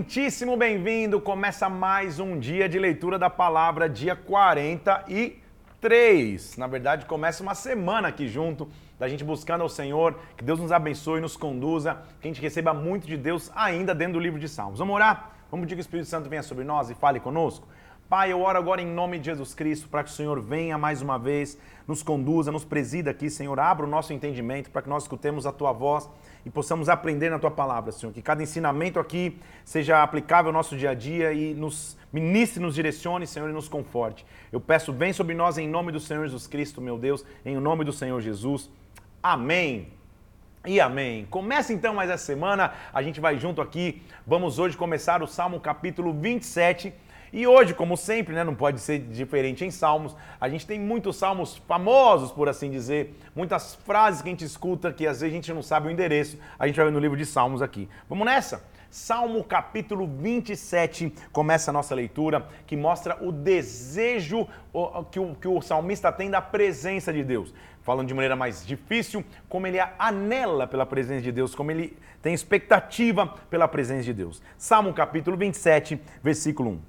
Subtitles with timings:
[0.00, 1.20] muitíssimo bem-vindo.
[1.20, 6.56] Começa mais um dia de leitura da palavra, dia 43.
[6.56, 8.66] Na verdade, começa uma semana aqui junto,
[8.98, 12.72] da gente buscando ao Senhor, que Deus nos abençoe nos conduza, que a gente receba
[12.72, 14.78] muito de Deus ainda dentro do livro de Salmos.
[14.78, 15.32] Vamos orar?
[15.50, 17.68] Vamos pedir que o Espírito Santo venha sobre nós e fale conosco?
[18.10, 21.00] Pai, eu oro agora em nome de Jesus Cristo para que o Senhor venha mais
[21.00, 21.56] uma vez,
[21.86, 23.60] nos conduza, nos presida aqui, Senhor.
[23.60, 26.10] Abra o nosso entendimento para que nós escutemos a tua voz
[26.44, 28.12] e possamos aprender na tua palavra, Senhor.
[28.12, 32.74] Que cada ensinamento aqui seja aplicável ao nosso dia a dia e nos ministre, nos
[32.74, 34.26] direcione, Senhor, e nos conforte.
[34.50, 37.84] Eu peço, vem sobre nós em nome do Senhor Jesus Cristo, meu Deus, em nome
[37.84, 38.68] do Senhor Jesus.
[39.22, 39.86] Amém.
[40.66, 41.28] E amém.
[41.30, 44.02] Começa então mais essa semana, a gente vai junto aqui.
[44.26, 46.92] Vamos hoje começar o Salmo capítulo 27
[47.32, 51.16] e hoje, como sempre, né, não pode ser diferente em salmos, a gente tem muitos
[51.16, 55.36] salmos famosos, por assim dizer, muitas frases que a gente escuta que às vezes a
[55.36, 56.38] gente não sabe o endereço.
[56.58, 57.88] A gente vai ver no livro de Salmos aqui.
[58.08, 58.64] Vamos nessa?
[58.90, 64.48] Salmo capítulo 27 começa a nossa leitura, que mostra o desejo
[65.12, 67.54] que o, que o salmista tem da presença de Deus.
[67.82, 72.34] Falando de maneira mais difícil, como ele anela pela presença de Deus, como ele tem
[72.34, 74.42] expectativa pela presença de Deus.
[74.58, 76.80] Salmo capítulo 27, versículo 1.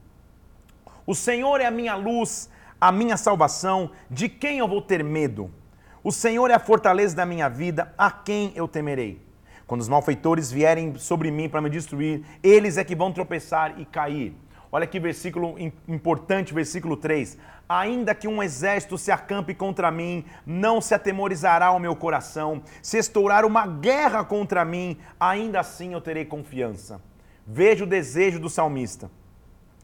[1.06, 2.48] O Senhor é a minha luz,
[2.80, 5.50] a minha salvação, de quem eu vou ter medo?
[6.04, 9.20] O Senhor é a fortaleza da minha vida, a quem eu temerei?
[9.66, 13.86] Quando os malfeitores vierem sobre mim para me destruir, eles é que vão tropeçar e
[13.86, 14.36] cair.
[14.72, 15.56] Olha que versículo
[15.88, 17.36] importante, versículo 3.
[17.68, 22.62] Ainda que um exército se acampe contra mim, não se atemorizará o meu coração.
[22.82, 27.02] Se estourar uma guerra contra mim, ainda assim eu terei confiança.
[27.46, 29.10] Veja o desejo do salmista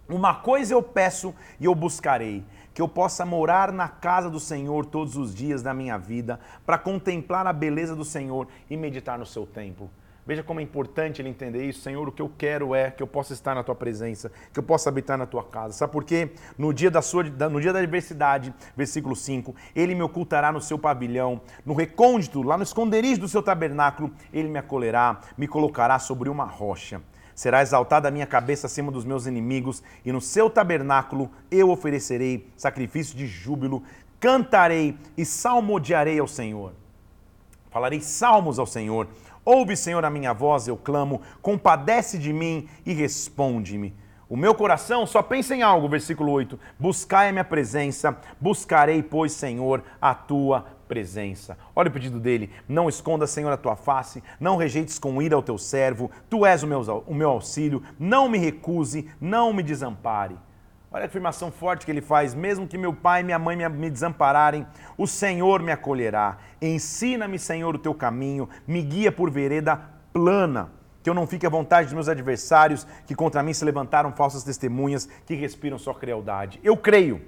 [0.09, 4.85] uma coisa eu peço e eu buscarei, que eu possa morar na casa do Senhor
[4.85, 9.25] todos os dias da minha vida, para contemplar a beleza do Senhor e meditar no
[9.25, 9.89] seu templo.
[10.27, 11.79] Veja como é importante ele entender isso.
[11.79, 14.63] Senhor, o que eu quero é que eu possa estar na tua presença, que eu
[14.63, 15.73] possa habitar na tua casa.
[15.73, 16.31] Sabe por quê?
[16.57, 20.77] No dia da, sua, no dia da adversidade, versículo 5, ele me ocultará no seu
[20.77, 26.27] pavilhão, no recôndito, lá no esconderijo do seu tabernáculo, ele me acolherá, me colocará sobre
[26.27, 27.01] uma rocha.
[27.37, 32.49] Será exaltada a minha cabeça acima dos meus inimigos, e no seu tabernáculo eu oferecerei
[32.57, 33.83] sacrifício de júbilo,
[34.19, 36.73] cantarei e salmodiarei ao Senhor.
[37.69, 39.07] Falarei salmos ao Senhor.
[39.45, 43.93] Ouve, Senhor, a minha voz, eu clamo, compadece de mim e responde-me.
[44.27, 49.31] O meu coração só pensa em algo, versículo 8: Buscai a minha presença, buscarei, pois,
[49.31, 51.57] Senhor, a tua presença.
[51.75, 55.43] Olha o pedido dele: Não esconda, Senhor, a tua face, não rejeites com ira o
[55.43, 60.37] teu servo, tu és o meu, o meu auxílio, não me recuse, não me desampare.
[60.89, 63.89] Olha a afirmação forte que ele faz: mesmo que meu pai e minha mãe me
[63.89, 64.65] desampararem,
[64.97, 66.37] o Senhor me acolherá.
[66.61, 69.79] Ensina-me, Senhor, o teu caminho, me guia por vereda
[70.13, 70.71] plana.
[71.03, 74.43] Que eu não fique à vontade dos meus adversários, que contra mim se levantaram falsas
[74.43, 76.59] testemunhas, que respiram só crueldade.
[76.63, 77.21] Eu creio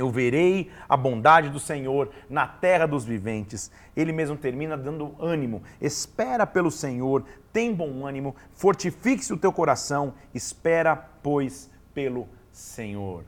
[0.00, 3.70] eu verei a bondade do Senhor na terra dos viventes.
[3.94, 5.62] Ele mesmo termina dando ânimo.
[5.78, 7.22] Espera pelo Senhor,
[7.52, 13.24] tem bom ânimo, fortifique-se o teu coração, espera, pois, pelo Senhor.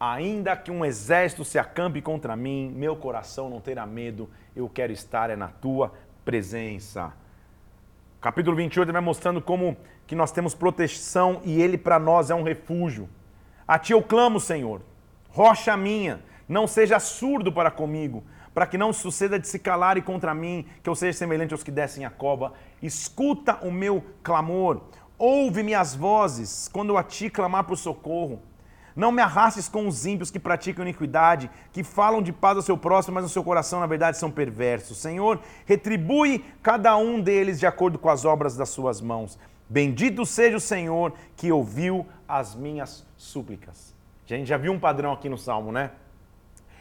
[0.00, 4.92] Ainda que um exército se acampe contra mim, meu coração não terá medo, eu quero
[4.92, 5.92] estar é na tua
[6.24, 7.12] presença.
[8.20, 12.42] Capítulo 28 vai mostrando como que nós temos proteção e ele para nós é um
[12.42, 13.08] refúgio.
[13.66, 14.80] A ti eu clamo, Senhor
[15.38, 20.34] rocha minha, não seja surdo para comigo, para que não suceda de se calarem contra
[20.34, 22.54] mim, que eu seja semelhante aos que descem a cova.
[22.82, 24.80] Escuta o meu clamor,
[25.16, 28.42] ouve minhas vozes quando eu a ti clamar por socorro.
[28.96, 32.76] Não me arrastes com os ímpios que praticam iniquidade, que falam de paz ao seu
[32.76, 34.98] próximo, mas no seu coração, na verdade, são perversos.
[34.98, 39.38] Senhor, retribui cada um deles de acordo com as obras das suas mãos.
[39.68, 43.96] Bendito seja o Senhor que ouviu as minhas súplicas.
[44.34, 45.90] A gente já viu um padrão aqui no Salmo, né?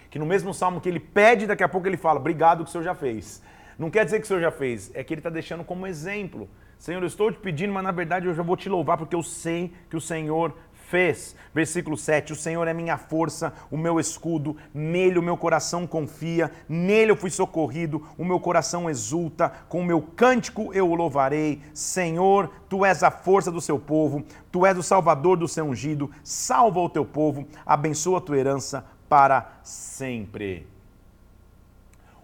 [0.10, 2.72] Que no mesmo Salmo que ele pede, daqui a pouco ele fala, obrigado que o
[2.72, 3.42] Senhor já fez.
[3.78, 6.50] Não quer dizer que o Senhor já fez, é que ele está deixando como exemplo.
[6.78, 9.24] Senhor, eu estou te pedindo, mas na verdade eu já vou te louvar porque eu
[9.24, 10.56] sei que o Senhor
[10.90, 11.36] fez.
[11.54, 16.52] Versículo 7: O Senhor é minha força, o meu escudo, nele o meu coração confia,
[16.68, 21.62] nele eu fui socorrido, o meu coração exulta, com o meu cântico eu o louvarei.
[21.74, 26.10] Senhor, tu és a força do seu povo, tu és o salvador do seu ungido,
[26.24, 30.68] salva o teu povo, abençoa a tua herança para sempre.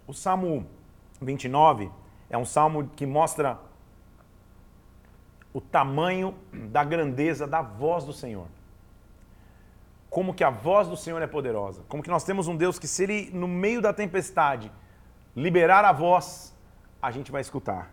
[0.06, 0.66] O Salmo
[1.22, 1.90] 29
[2.30, 3.58] é um salmo que mostra
[5.54, 8.48] o tamanho da grandeza da voz do Senhor.
[10.10, 11.84] Como que a voz do Senhor é poderosa.
[11.88, 14.72] Como que nós temos um Deus que, se ele, no meio da tempestade,
[15.36, 16.56] liberar a voz,
[17.02, 17.92] a gente vai escutar.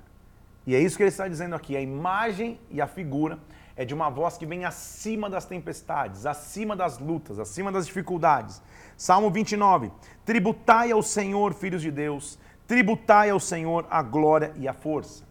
[0.67, 1.77] E é isso que ele está dizendo aqui.
[1.77, 3.39] A imagem e a figura
[3.75, 8.61] é de uma voz que vem acima das tempestades, acima das lutas, acima das dificuldades.
[8.97, 9.91] Salmo 29.
[10.25, 15.30] Tributai ao Senhor, filhos de Deus, tributai ao Senhor a glória e a força.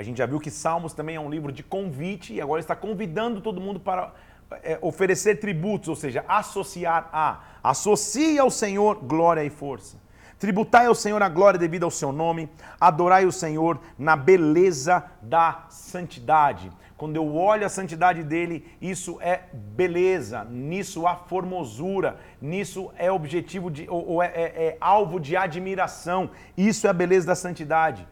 [0.00, 2.74] A gente já viu que Salmos também é um livro de convite e agora está
[2.74, 4.14] convidando todo mundo para
[4.62, 7.40] é, oferecer tributos, ou seja, associar a.
[7.62, 9.98] Associe ao Senhor glória e força.
[10.38, 12.48] Tributai ao Senhor a glória devida ao seu nome,
[12.80, 16.72] adorai o Senhor na beleza da santidade.
[16.96, 23.70] Quando eu olho a santidade dele, isso é beleza, nisso há formosura, nisso é objetivo
[23.70, 26.30] de, ou, ou é, é, é alvo de admiração.
[26.56, 28.08] Isso é a beleza da santidade.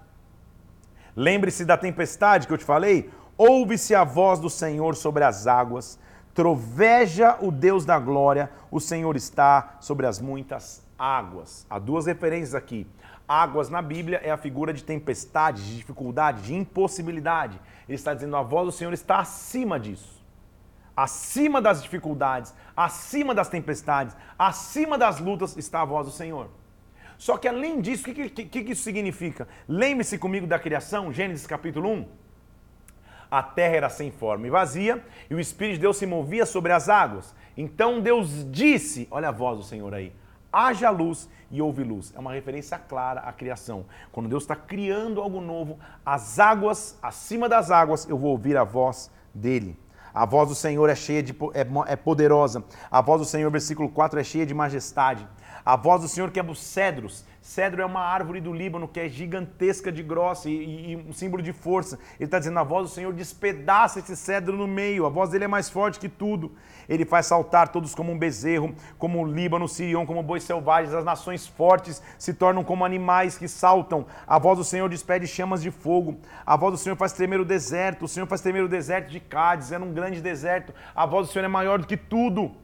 [1.19, 3.11] Lembre-se da tempestade que eu te falei?
[3.37, 5.99] Ouve-se a voz do Senhor sobre as águas,
[6.33, 11.67] troveja o Deus da glória, o Senhor está sobre as muitas águas.
[11.69, 12.87] Há duas referências aqui.
[13.27, 17.61] Águas na Bíblia é a figura de tempestade, de dificuldade, de impossibilidade.
[17.89, 20.23] Ele está dizendo a voz do Senhor está acima disso.
[20.97, 26.49] Acima das dificuldades, acima das tempestades, acima das lutas está a voz do Senhor.
[27.19, 29.47] Só que além disso, o que, que, que, isso significa?
[29.69, 32.07] Lembre-se comigo da criação, Gênesis capítulo 1.
[33.31, 36.73] A terra era sem forma e vazia, e o Espírito de Deus se movia sobre
[36.73, 37.35] as águas.
[37.57, 40.13] Então Deus disse: Olha a voz do Senhor aí
[40.53, 42.13] haja luz e houve luz.
[42.15, 43.87] É uma referência clara à criação.
[44.13, 48.65] Quando Deus está criando algo novo, as águas, acima das águas, eu vou ouvir a
[48.65, 49.79] voz dele.
[50.13, 52.65] A voz do Senhor é cheia de é, é poderosa.
[52.91, 55.27] A voz do Senhor, versículo 4, é cheia de majestade.
[55.69, 57.27] A voz do Senhor quebra os cedros.
[57.43, 61.13] Cedro é uma árvore do Líbano que é gigantesca de grossa e, e, e um
[61.13, 61.99] símbolo de força.
[62.15, 65.05] Ele está dizendo: a voz do Senhor despedaça esse cedro no meio.
[65.05, 66.53] A voz dele é mais forte que tudo.
[66.89, 70.95] Ele faz saltar todos como um bezerro, como o Líbano, Sirion, como bois selvagens.
[70.95, 74.07] As nações fortes se tornam como animais que saltam.
[74.27, 76.19] A voz do Senhor despede chamas de fogo.
[76.47, 78.07] A voz do Senhor faz tremer o deserto.
[78.07, 79.71] O Senhor faz tremer o deserto de Cádiz.
[79.71, 80.73] Era um grande deserto.
[80.95, 82.57] A voz do Senhor é maior do que tudo.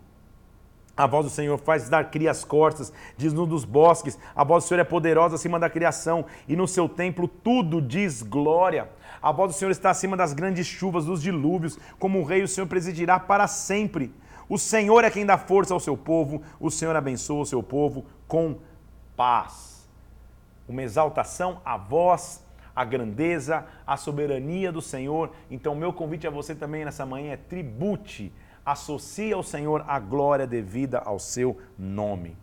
[0.97, 4.17] A voz do Senhor faz dar cria as corças, diz no dos bosques.
[4.35, 8.23] A voz do Senhor é poderosa acima da criação, e no seu templo tudo diz
[8.23, 8.89] glória.
[9.21, 11.79] A voz do Senhor está acima das grandes chuvas, dos dilúvios.
[11.99, 14.15] Como o rei, o Senhor presidirá para sempre.
[14.49, 18.05] O Senhor é quem dá força ao seu povo, o Senhor abençoa o seu povo
[18.29, 18.59] com
[19.17, 19.89] paz.
[20.69, 22.45] Uma exaltação à voz,
[22.77, 25.33] à grandeza, à soberania do Senhor.
[25.51, 28.33] Então, meu convite a você também nessa manhã é tribute
[28.65, 32.37] associa ao Senhor a glória devida ao seu nome.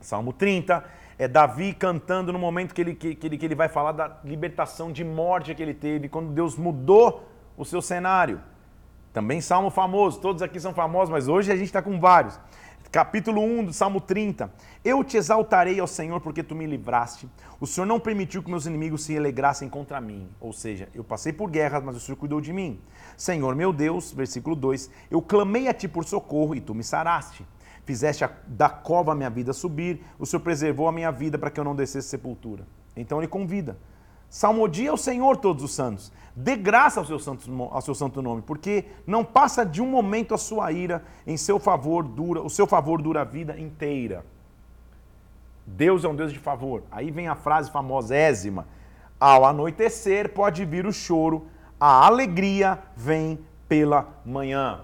[0.00, 0.84] Salmo 30
[1.18, 4.18] é Davi cantando no momento que ele, que, que, ele, que ele vai falar da
[4.24, 8.40] libertação de morte que ele teve, quando Deus mudou o seu cenário.
[9.12, 12.38] Também salmo famoso, todos aqui são famosos, mas hoje a gente está com vários.
[12.94, 14.52] Capítulo 1 do Salmo 30.
[14.84, 17.28] Eu te exaltarei ao Senhor porque tu me livraste.
[17.58, 20.28] O Senhor não permitiu que meus inimigos se alegrassem contra mim.
[20.38, 22.80] Ou seja, eu passei por guerras, mas o Senhor cuidou de mim.
[23.16, 27.44] Senhor meu Deus, versículo 2: Eu clamei a ti por socorro e tu me saraste.
[27.84, 31.58] Fizeste da cova a minha vida subir, o Senhor preservou a minha vida para que
[31.58, 32.64] eu não descesse sepultura.
[32.96, 33.76] Então ele convida.
[34.28, 36.12] Salmodia ao Senhor todos os santos.
[36.36, 40.34] Dê graça ao seu, santo, ao seu santo nome, porque não passa de um momento
[40.34, 44.24] a sua ira, em seu favor dura, o seu favor dura a vida inteira.
[45.64, 46.82] Deus é um Deus de favor.
[46.90, 48.66] Aí vem a frase famosésima:
[49.18, 51.46] Ao anoitecer pode vir o choro,
[51.78, 53.38] a alegria vem
[53.68, 54.80] pela manhã.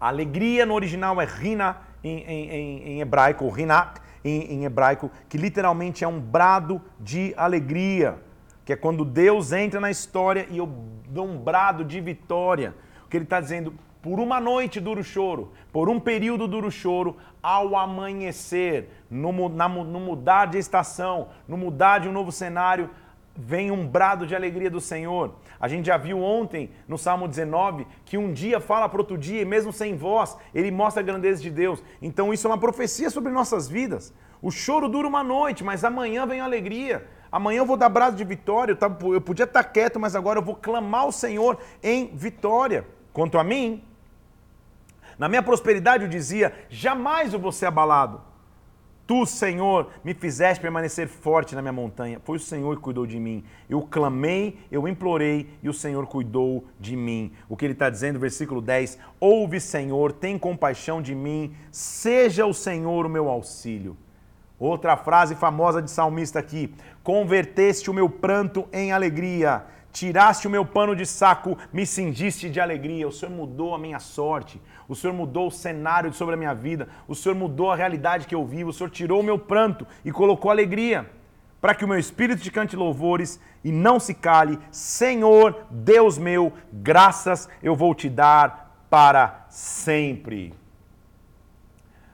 [0.00, 5.10] A alegria no original é rina em, em, em, em hebraico, rinak em, em hebraico,
[5.28, 8.18] que literalmente é um brado de alegria,
[8.64, 10.66] que é quando Deus entra na história e eu
[11.08, 12.74] dou um brado de vitória.
[13.04, 16.66] O que ele está dizendo, por uma noite dura o choro, por um período dura
[16.66, 22.32] o choro, ao amanhecer, no, na, no mudar de estação, no mudar de um novo
[22.32, 22.90] cenário,
[23.36, 25.34] vem um brado de alegria do Senhor.
[25.60, 29.42] A gente já viu ontem no Salmo 19 que um dia fala para outro dia
[29.42, 31.82] e mesmo sem voz, ele mostra a grandeza de Deus.
[32.00, 34.12] Então isso é uma profecia sobre nossas vidas.
[34.40, 37.06] O choro dura uma noite, mas amanhã vem a alegria.
[37.30, 38.76] Amanhã eu vou dar brado de vitória.
[39.12, 42.86] Eu podia estar quieto, mas agora eu vou clamar ao Senhor em vitória.
[43.12, 43.82] Quanto a mim,
[45.18, 48.20] na minha prosperidade eu dizia: jamais eu vou ser abalado.
[49.06, 52.20] Tu, Senhor, me fizeste permanecer forte na minha montanha.
[52.24, 53.44] Foi o Senhor que cuidou de mim.
[53.70, 57.30] Eu clamei, eu implorei e o Senhor cuidou de mim.
[57.48, 62.52] O que ele está dizendo, versículo 10: Ouve, Senhor, tem compaixão de mim, seja o
[62.52, 63.96] Senhor o meu auxílio.
[64.58, 70.62] Outra frase famosa de salmista aqui: Converteste o meu pranto em alegria Tiraste o meu
[70.62, 73.08] pano de saco, me cingiste de alegria.
[73.08, 74.60] O Senhor mudou a minha sorte.
[74.88, 76.88] O Senhor mudou o cenário sobre a minha vida.
[77.08, 78.70] O Senhor mudou a realidade que eu vivo.
[78.70, 81.10] O Senhor tirou o meu pranto e colocou alegria.
[81.60, 84.58] para que o meu espírito te cante louvores e não se cale.
[84.70, 90.54] Senhor, Deus meu, graças eu vou te dar para sempre.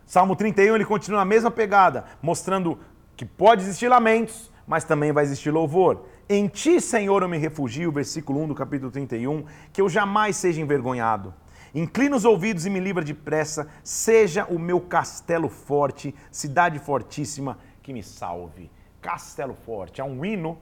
[0.06, 2.78] Salmo 31, ele continua na mesma pegada, mostrando
[3.16, 6.06] que pode existir lamentos, mas também vai existir louvor.
[6.28, 10.60] Em ti, Senhor, eu me refugio, versículo 1 do capítulo 31, que eu jamais seja
[10.60, 11.34] envergonhado.
[11.74, 17.92] Inclina os ouvidos e me livra depressa, seja o meu castelo forte, cidade fortíssima, que
[17.92, 18.70] me salve.
[19.00, 20.58] Castelo forte, é um hino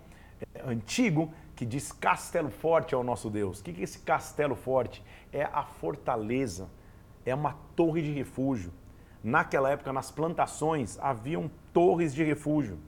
[0.54, 3.60] é, antigo que diz castelo forte é o nosso Deus.
[3.60, 5.04] O que é esse castelo forte?
[5.32, 6.70] É a fortaleza,
[7.26, 8.72] é uma torre de refúgio.
[9.22, 12.78] Naquela época, nas plantações, haviam torres de refúgio.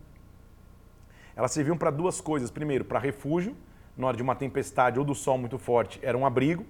[1.36, 2.50] Elas serviam para duas coisas.
[2.50, 3.54] Primeiro, para refúgio,
[3.96, 6.64] na hora de uma tempestade ou do sol muito forte, era um abrigo.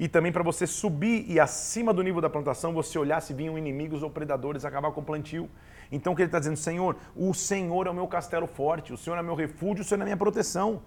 [0.00, 3.58] E também para você subir e acima do nível da plantação, você olhar se vinham
[3.58, 5.46] inimigos ou predadores acabar com o plantio.
[5.92, 8.96] Então o que ele está dizendo, Senhor, o Senhor é o meu castelo forte, o
[8.96, 10.80] Senhor é meu refúgio, o Senhor é minha proteção.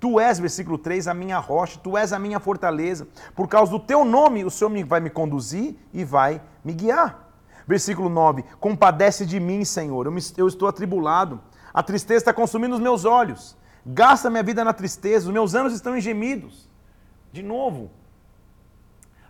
[0.00, 3.06] Tu és, versículo 3, a minha rocha, tu és a minha fortaleza.
[3.36, 7.30] Por causa do teu nome, o Senhor vai me conduzir e vai me guiar.
[7.68, 11.40] Versículo 9: Compadece de mim, Senhor, eu, me, eu estou atribulado.
[11.72, 13.56] A tristeza está consumindo os meus olhos.
[13.86, 16.68] Gasta minha vida na tristeza, os meus anos estão em gemidos.
[17.32, 17.92] De novo,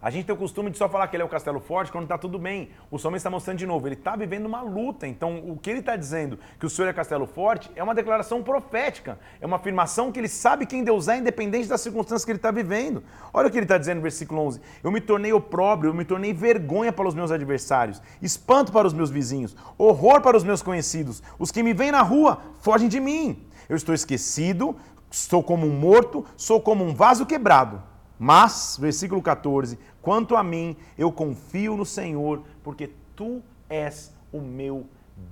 [0.03, 2.05] a gente tem o costume de só falar que ele é o castelo forte quando
[2.05, 2.71] está tudo bem.
[2.91, 5.07] O salmista está mostrando de novo, ele está vivendo uma luta.
[5.07, 8.43] Então, o que ele está dizendo, que o Senhor é castelo forte, é uma declaração
[8.43, 9.19] profética.
[9.43, 12.51] É uma afirmação que ele sabe quem Deus é, independente das circunstâncias que ele está
[12.51, 13.05] vivendo.
[13.31, 14.61] Olha o que ele está dizendo no versículo 11.
[14.83, 18.95] Eu me tornei opróbrio, eu me tornei vergonha para os meus adversários, espanto para os
[18.95, 21.23] meus vizinhos, horror para os meus conhecidos.
[21.39, 23.47] Os que me veem na rua fogem de mim.
[23.69, 24.75] Eu estou esquecido,
[25.11, 27.91] sou como um morto, sou como um vaso quebrado.
[28.23, 34.87] Mas, versículo 14, quanto a mim, eu confio no Senhor, porque tu és o meu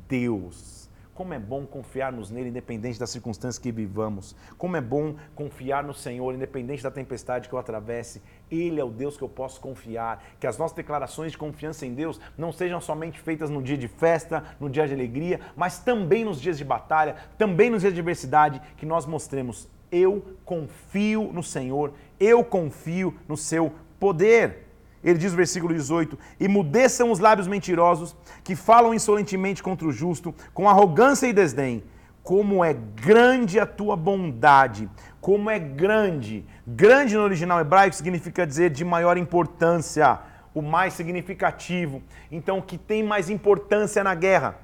[0.08, 0.88] Deus.
[1.18, 4.36] Como é bom confiarmos nele, independente das circunstâncias que vivamos.
[4.56, 8.22] Como é bom confiar no Senhor, independente da tempestade que eu atravesse.
[8.48, 10.22] Ele é o Deus que eu posso confiar.
[10.38, 13.88] Que as nossas declarações de confiança em Deus não sejam somente feitas no dia de
[13.88, 17.98] festa, no dia de alegria, mas também nos dias de batalha, também nos dias de
[17.98, 24.68] adversidade, que nós mostremos eu confio no Senhor, eu confio no seu poder.
[25.02, 29.92] Ele diz no versículo 18: E mudeçam os lábios mentirosos, que falam insolentemente contra o
[29.92, 31.84] justo, com arrogância e desdém.
[32.22, 34.88] Como é grande a tua bondade,
[35.20, 36.44] como é grande.
[36.66, 40.18] Grande no original hebraico significa dizer de maior importância,
[40.54, 42.02] o mais significativo.
[42.30, 44.56] Então, o que tem mais importância na guerra?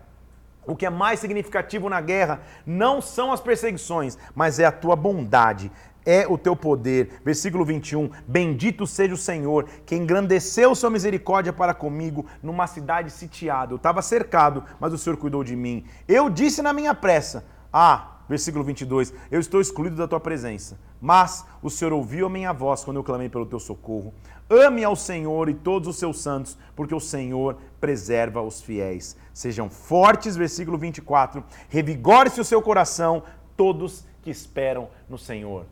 [0.66, 4.96] O que é mais significativo na guerra não são as perseguições, mas é a tua
[4.96, 5.70] bondade,
[6.04, 7.20] é o teu poder.
[7.24, 8.10] Versículo 21.
[8.26, 13.72] Bendito seja o Senhor, que engrandeceu sua misericórdia para comigo numa cidade sitiada.
[13.72, 15.84] Eu estava cercado, mas o Senhor cuidou de mim.
[16.06, 20.78] Eu disse na minha pressa: Ah, versículo 22, eu estou excluído da tua presença.
[21.00, 24.12] Mas o Senhor ouviu a minha voz quando eu clamei pelo teu socorro.
[24.48, 29.16] Ame ao Senhor e todos os seus santos, porque o Senhor preserva os fiéis.
[29.32, 31.42] Sejam fortes, versículo 24.
[31.68, 33.22] Revigore-se o seu coração,
[33.56, 35.66] todos que esperam no Senhor.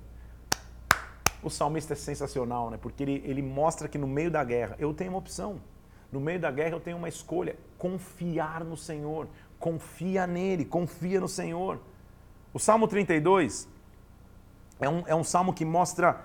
[1.43, 2.79] O salmista é sensacional, né?
[2.81, 5.61] Porque ele, ele mostra que no meio da guerra eu tenho uma opção.
[6.11, 9.27] No meio da guerra eu tenho uma escolha: confiar no Senhor.
[9.59, 11.81] Confia nele, confia no Senhor.
[12.53, 13.69] O Salmo 32
[14.81, 16.21] é um, é um salmo que mostra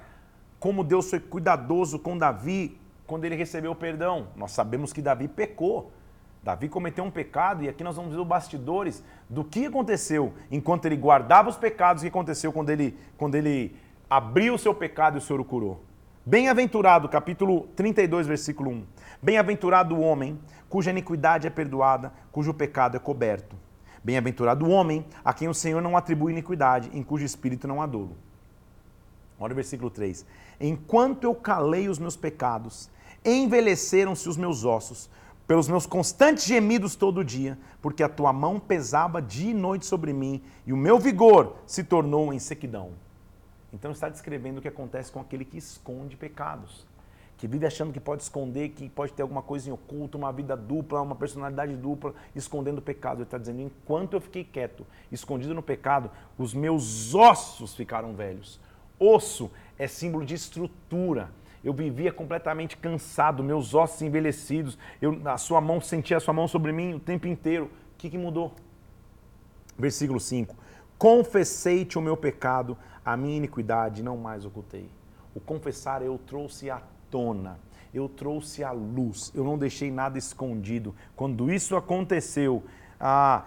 [0.59, 4.27] como Deus foi cuidadoso com Davi quando ele recebeu o perdão.
[4.35, 5.91] Nós sabemos que Davi pecou.
[6.43, 10.85] Davi cometeu um pecado e aqui nós vamos ver os bastidores do que aconteceu enquanto
[10.85, 13.75] ele guardava os pecados, que aconteceu quando ele, quando ele
[14.09, 15.83] abriu o seu pecado e o Senhor o curou.
[16.25, 18.85] Bem-aventurado, capítulo 32, versículo 1.
[19.21, 23.55] Bem-aventurado o homem cuja iniquidade é perdoada, cujo pecado é coberto.
[24.03, 27.85] Bem-aventurado o homem a quem o Senhor não atribui iniquidade, em cujo espírito não há
[27.85, 28.15] dolo.
[29.39, 30.25] Olha o versículo 3.
[30.59, 32.89] Enquanto eu calei os meus pecados,
[33.25, 35.09] envelheceram-se os meus ossos,
[35.45, 40.13] pelos meus constantes gemidos todo dia, porque a tua mão pesava dia e noite sobre
[40.13, 43.06] mim, e o meu vigor se tornou em sequidão.
[43.73, 46.85] Então está descrevendo o que acontece com aquele que esconde pecados,
[47.37, 50.55] que vive achando que pode esconder, que pode ter alguma coisa em oculto, uma vida
[50.55, 53.17] dupla, uma personalidade dupla, escondendo pecado.
[53.17, 58.59] Ele está dizendo: enquanto eu fiquei quieto, escondido no pecado, os meus ossos ficaram velhos.
[58.99, 61.29] Osso é símbolo de estrutura.
[61.63, 64.77] Eu vivia completamente cansado, meus ossos envelhecidos.
[65.01, 67.65] Eu, a sua mão, sentia a sua mão sobre mim o tempo inteiro.
[67.65, 68.55] O que, que mudou?
[69.77, 70.55] Versículo 5.
[70.97, 74.89] Confessei-te o meu pecado, a minha iniquidade não mais ocultei.
[75.33, 77.57] O confessar eu trouxe à tona,
[77.93, 80.93] eu trouxe à luz, eu não deixei nada escondido.
[81.15, 82.65] Quando isso aconteceu,
[82.99, 83.45] ah,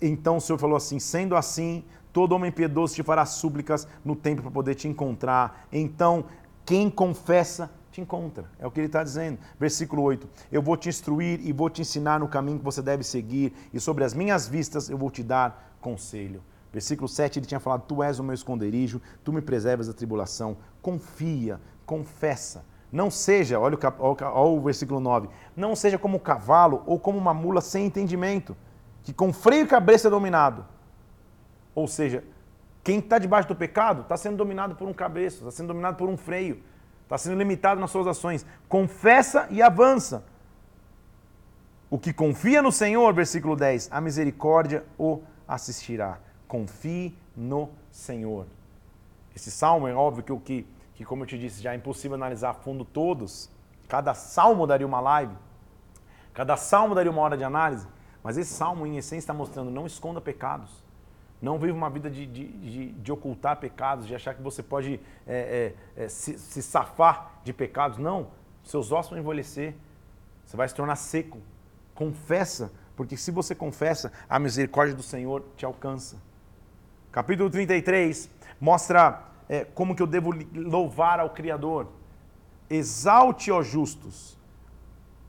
[0.00, 4.44] então o Senhor falou assim: sendo assim, todo homem piedoso te fará súplicas no templo
[4.44, 5.66] para poder te encontrar.
[5.72, 6.26] Então,
[6.64, 8.44] quem confessa te encontra.
[8.60, 9.40] É o que ele está dizendo.
[9.58, 13.02] Versículo 8: Eu vou te instruir e vou te ensinar no caminho que você deve
[13.02, 16.40] seguir, e sobre as minhas vistas eu vou te dar conselho.
[16.72, 20.56] Versículo 7 ele tinha falado: Tu és o meu esconderijo, tu me preservas da tribulação.
[20.80, 22.64] Confia, confessa.
[22.92, 27.18] Não seja, olha o, olha o versículo 9: Não seja como um cavalo ou como
[27.18, 28.56] uma mula sem entendimento,
[29.02, 30.64] que com freio e cabeça é dominado.
[31.74, 32.24] Ou seja,
[32.82, 36.08] quem está debaixo do pecado está sendo dominado por um cabeça, está sendo dominado por
[36.08, 36.62] um freio
[37.10, 38.46] está sendo limitado nas suas ações.
[38.68, 40.24] Confessa e avança.
[41.90, 46.20] O que confia no Senhor, versículo 10, a misericórdia o assistirá.
[46.50, 48.44] Confie no Senhor.
[49.36, 50.66] Esse salmo é óbvio que o que,
[50.96, 53.48] que, como eu te disse, já é impossível analisar a fundo todos.
[53.86, 55.32] Cada salmo daria uma live,
[56.34, 57.86] cada salmo daria uma hora de análise,
[58.20, 60.82] mas esse salmo, em essência, está mostrando: não esconda pecados.
[61.40, 65.00] Não viva uma vida de, de, de, de, ocultar pecados, de achar que você pode
[65.28, 67.96] é, é, é, se, se, safar de pecados.
[67.96, 68.26] Não.
[68.64, 69.76] Seus ossos vão envelhecer.
[70.44, 71.38] Você vai se tornar seco.
[71.94, 76.16] Confessa, porque se você confessa, a misericórdia do Senhor te alcança.
[77.12, 81.88] Capítulo 33 mostra é, como que eu devo louvar ao Criador.
[82.68, 84.38] Exalte, ó justos.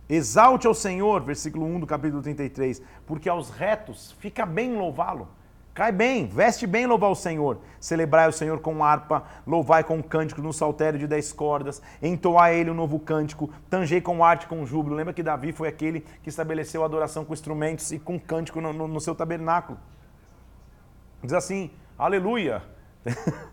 [0.09, 5.27] Exalte ao Senhor, versículo 1 do capítulo 33, porque aos retos fica bem louvá-lo
[5.73, 7.59] Cai bem, veste bem louvar o Senhor.
[7.79, 12.69] Celebrai o Senhor com harpa, louvai com cântico no saltério de dez cordas, entoai ele
[12.69, 14.97] um novo cântico, tangei com arte com júbilo.
[14.97, 18.73] Lembra que Davi foi aquele que estabeleceu a adoração com instrumentos e com cântico no,
[18.73, 19.79] no, no seu tabernáculo.
[21.23, 22.63] Diz assim, aleluia.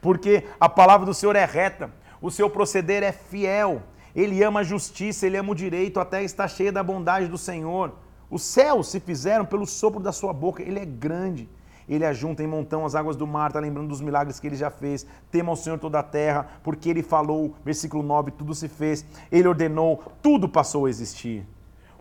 [0.00, 1.90] Porque a palavra do Senhor é reta,
[2.20, 3.82] o seu proceder é fiel.
[4.14, 7.92] Ele ama a justiça, ele ama o direito, até está cheia da bondade do Senhor.
[8.30, 10.62] Os céus se fizeram pelo sopro da sua boca.
[10.62, 11.48] Ele é grande.
[11.88, 14.70] Ele ajunta em montão as águas do mar, está lembrando dos milagres que ele já
[14.70, 15.06] fez.
[15.30, 19.04] Tema ao Senhor toda a terra, porque ele falou, versículo 9, tudo se fez.
[19.30, 21.46] Ele ordenou, tudo passou a existir.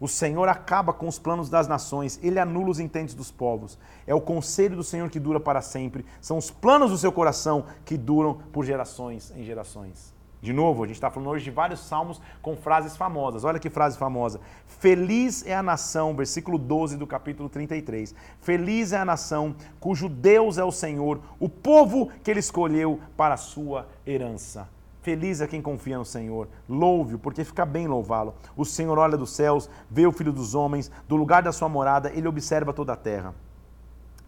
[0.03, 3.79] O Senhor acaba com os planos das nações, ele anula os intentes dos povos.
[4.05, 6.05] É o conselho do Senhor que dura para sempre.
[6.19, 10.13] São os planos do seu coração que duram por gerações em gerações.
[10.41, 13.45] De novo, a gente está falando hoje de vários salmos com frases famosas.
[13.45, 14.41] Olha que frase famosa.
[14.67, 18.13] Feliz é a nação, versículo 12 do capítulo 33.
[18.41, 23.35] Feliz é a nação cujo Deus é o Senhor, o povo que ele escolheu para
[23.35, 24.67] a sua herança.
[25.03, 26.47] Feliz é quem confia no Senhor.
[26.67, 28.35] Louve-o, porque fica bem louvá-lo.
[28.55, 32.09] O Senhor olha dos céus, vê o filho dos homens, do lugar da sua morada,
[32.15, 33.35] ele observa toda a terra.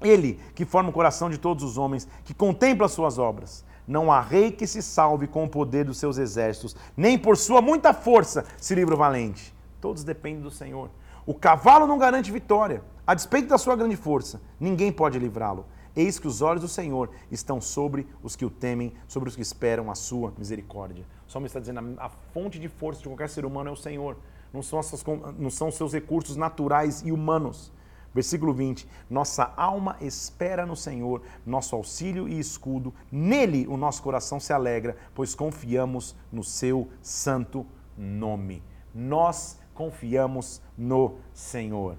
[0.01, 3.63] Ele que forma o coração de todos os homens, que contempla as suas obras.
[3.87, 7.61] Não há rei que se salve com o poder dos seus exércitos, nem por sua
[7.61, 9.55] muita força se livra o valente.
[9.79, 10.89] Todos dependem do Senhor.
[11.25, 12.83] O cavalo não garante vitória.
[13.07, 15.67] A despeito da sua grande força, ninguém pode livrá-lo.
[15.95, 19.41] Eis que os olhos do Senhor estão sobre os que o temem, sobre os que
[19.41, 21.05] esperam a sua misericórdia.
[21.27, 24.17] O Salmo está dizendo, a fonte de força de qualquer ser humano é o Senhor.
[24.53, 25.03] Não são, essas,
[25.37, 27.71] não são seus recursos naturais e humanos.
[28.13, 34.39] Versículo 20: Nossa alma espera no Senhor, nosso auxílio e escudo, nele o nosso coração
[34.39, 37.65] se alegra, pois confiamos no seu santo
[37.97, 38.63] nome.
[38.93, 41.97] Nós confiamos no Senhor.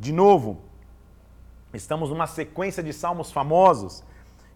[0.00, 0.62] De novo,
[1.74, 4.02] estamos numa sequência de salmos famosos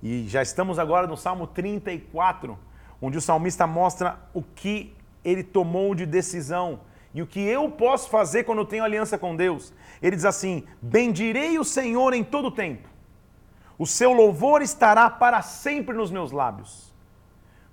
[0.03, 2.59] e já estamos agora no Salmo 34,
[3.01, 4.94] onde o salmista mostra o que
[5.25, 6.81] ele tomou de decisão
[7.14, 9.72] e o que eu posso fazer quando tenho aliança com Deus.
[10.01, 12.88] Ele diz assim: Bendirei o Senhor em todo o tempo,
[13.79, 16.92] o seu louvor estará para sempre nos meus lábios.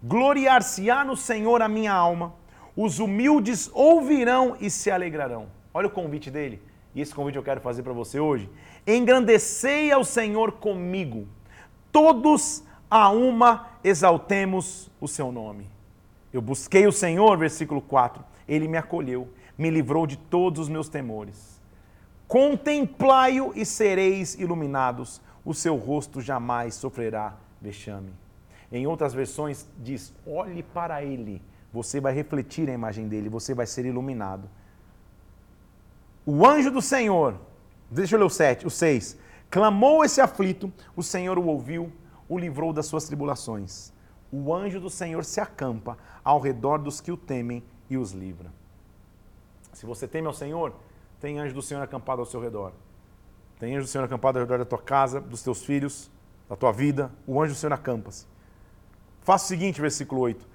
[0.03, 2.33] Gloriar-se-á no Senhor a minha alma,
[2.75, 5.47] os humildes ouvirão e se alegrarão.
[5.73, 6.61] Olha o convite dele,
[6.93, 8.49] e esse convite eu quero fazer para você hoje.
[8.85, 11.27] Engrandecei ao Senhor comigo,
[11.91, 15.69] todos a uma exaltemos o seu nome.
[16.33, 20.89] Eu busquei o Senhor, versículo 4 ele me acolheu, me livrou de todos os meus
[20.89, 21.61] temores.
[22.27, 28.11] Contemplai-o e sereis iluminados, o seu rosto jamais sofrerá vexame.
[28.71, 33.67] Em outras versões diz: olhe para ele, você vai refletir a imagem dele, você vai
[33.67, 34.49] ser iluminado.
[36.25, 37.39] O anjo do Senhor,
[37.89, 39.17] deixa eu ler o 7, o 6.
[39.49, 41.91] Clamou esse aflito, o Senhor o ouviu,
[42.27, 43.91] o livrou das suas tribulações.
[44.31, 48.51] O anjo do Senhor se acampa ao redor dos que o temem e os livra.
[49.73, 50.73] Se você teme ao Senhor,
[51.19, 52.73] tem anjo do Senhor acampado ao seu redor.
[53.59, 56.11] Tem anjo do Senhor acampado ao redor da tua casa, dos teus filhos,
[56.47, 57.11] da tua vida.
[57.25, 58.25] O anjo do Senhor acampa-se.
[59.21, 60.47] Faça o seguinte, versículo 8.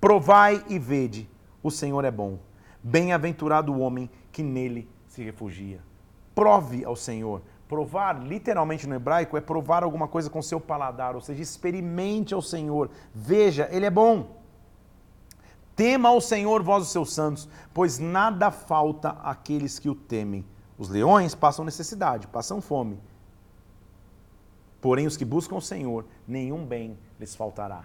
[0.00, 1.28] Provai e vede,
[1.62, 2.38] o Senhor é bom.
[2.82, 5.80] Bem-aventurado o homem que nele se refugia.
[6.34, 11.20] Prove ao Senhor, Provar, literalmente no hebraico, é provar alguma coisa com seu paladar, ou
[11.20, 14.36] seja, experimente ao Senhor, veja, Ele é bom.
[15.74, 20.44] Tema ao Senhor, vós os seus santos, pois nada falta àqueles que o temem.
[20.78, 23.00] Os leões passam necessidade, passam fome.
[24.80, 27.84] Porém, os que buscam o Senhor, nenhum bem lhes faltará.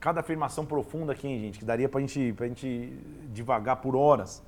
[0.00, 2.98] Cada afirmação profunda aqui, hein, gente, que daria para gente, a gente
[3.32, 4.42] devagar por horas.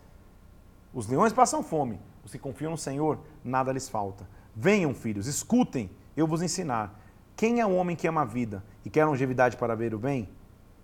[0.94, 4.28] Os leões passam fome, os que confiam no Senhor, nada lhes falta.
[4.54, 7.00] Venham, filhos, escutem, eu vos ensinar.
[7.36, 10.28] Quem é o homem que ama a vida e quer longevidade para ver o bem?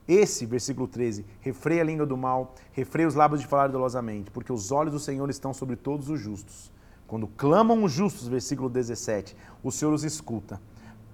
[0.07, 4.53] Esse, versículo 13, refreia a língua do mal, refreia os lábios de falar dolosamente, porque
[4.53, 6.71] os olhos do Senhor estão sobre todos os justos.
[7.09, 10.61] Quando clamam os justos, versículo 17, o Senhor os escuta.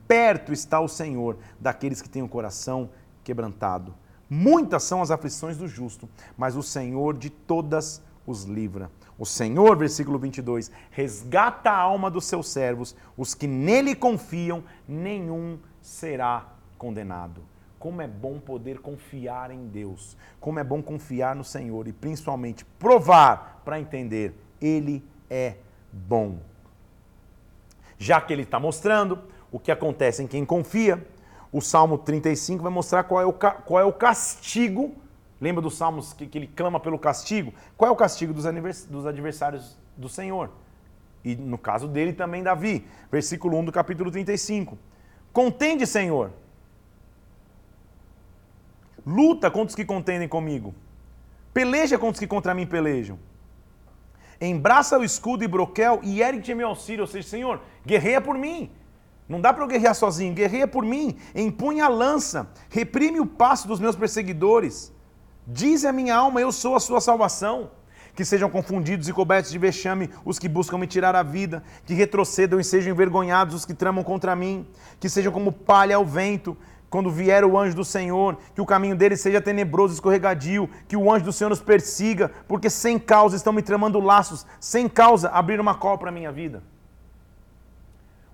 [0.06, 2.90] Perto está o Senhor daqueles que têm o coração
[3.24, 3.94] quebrantado.
[4.28, 8.90] Muitas são as aflições do justo, mas o Senhor de todas os livra.
[9.18, 15.58] O Senhor, versículo 22, resgata a alma dos seus servos, os que nele confiam, nenhum
[15.80, 17.40] será condenado.
[17.78, 22.64] Como é bom poder confiar em Deus, como é bom confiar no Senhor e principalmente
[22.78, 25.56] provar para entender, Ele é
[25.92, 26.38] bom.
[27.96, 29.18] Já que Ele está mostrando
[29.50, 31.04] o que acontece em quem confia,
[31.50, 34.94] o Salmo 35 vai mostrar qual é o, qual é o castigo
[35.40, 37.52] Lembra dos salmos que, que ele clama pelo castigo?
[37.76, 38.44] Qual é o castigo dos,
[38.86, 40.50] dos adversários do Senhor?
[41.24, 42.86] E no caso dele também, Davi.
[43.10, 44.78] Versículo 1 do capítulo 35.
[45.32, 46.32] Contende, Senhor.
[49.06, 50.74] Luta contra os que contendem comigo.
[51.54, 53.18] Peleja contra os que contra mim pelejam.
[54.40, 57.02] Embraça o escudo e broquel e ergue meu auxílio.
[57.02, 58.70] Ou seja, Senhor, guerreia por mim.
[59.28, 60.34] Não dá para eu guerrear sozinho.
[60.34, 61.16] Guerreia por mim.
[61.34, 62.50] Empunha a lança.
[62.68, 64.92] Reprime o passo dos meus perseguidores.
[65.50, 67.70] Diz a minha alma, eu sou a sua salvação.
[68.14, 71.94] Que sejam confundidos e cobertos de vexame os que buscam me tirar a vida, que
[71.94, 74.66] retrocedam e sejam envergonhados os que tramam contra mim,
[75.00, 76.56] que sejam como palha ao vento,
[76.90, 80.96] quando vier o anjo do Senhor, que o caminho deles seja tenebroso e escorregadio, que
[80.96, 85.28] o anjo do Senhor nos persiga, porque sem causa estão me tramando laços, sem causa
[85.28, 86.62] abrir uma cola para a minha vida.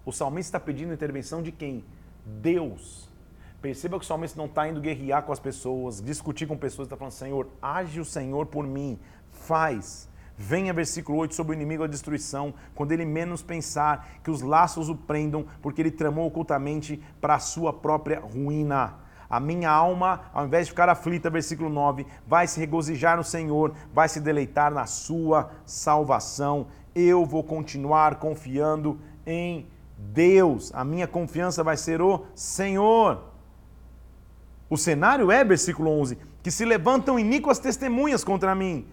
[0.05, 1.85] O salmista está pedindo intervenção de quem?
[2.25, 3.09] Deus.
[3.65, 6.99] Perceba que o salmista não está indo guerrear com as pessoas, discutir com pessoas, está
[6.99, 8.99] falando, Senhor, age o Senhor por mim,
[9.33, 10.07] faz.
[10.37, 14.91] Venha, versículo 8, sobre o inimigo a destruição, quando ele menos pensar, que os laços
[14.91, 18.97] o prendam, porque ele tramou ocultamente para a sua própria ruína.
[19.31, 23.73] A minha alma, ao invés de ficar aflita, versículo 9, vai se regozijar no Senhor,
[23.95, 26.67] vai se deleitar na sua salvação.
[26.95, 30.71] Eu vou continuar confiando em Deus.
[30.75, 33.33] A minha confiança vai ser o Senhor.
[34.69, 38.87] O cenário é, versículo 11, que se levantam iníquas testemunhas contra mim,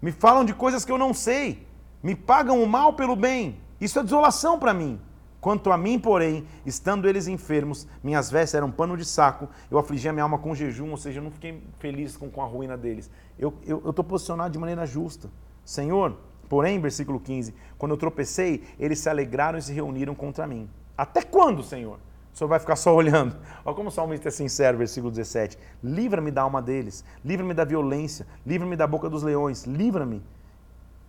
[0.00, 1.66] me falam de coisas que eu não sei,
[2.02, 3.58] me pagam o mal pelo bem.
[3.80, 5.00] Isso é desolação para mim.
[5.40, 10.08] Quanto a mim, porém, estando eles enfermos, minhas vestes eram pano de saco, eu afligi
[10.08, 12.76] a minha alma com jejum, ou seja, eu não fiquei feliz com, com a ruína
[12.76, 13.08] deles.
[13.38, 13.54] Eu
[13.86, 15.30] estou posicionado de maneira justa.
[15.64, 16.16] Senhor,
[16.48, 20.68] porém, versículo 15, quando eu tropecei, eles se alegraram e se reuniram contra mim.
[20.96, 22.00] Até quando, Senhor?
[22.38, 23.36] O senhor vai ficar só olhando.
[23.64, 25.58] Olha como o salmista é sincero, versículo 17.
[25.82, 30.22] Livra-me da alma deles, livra-me da violência, livra-me da boca dos leões, livra-me.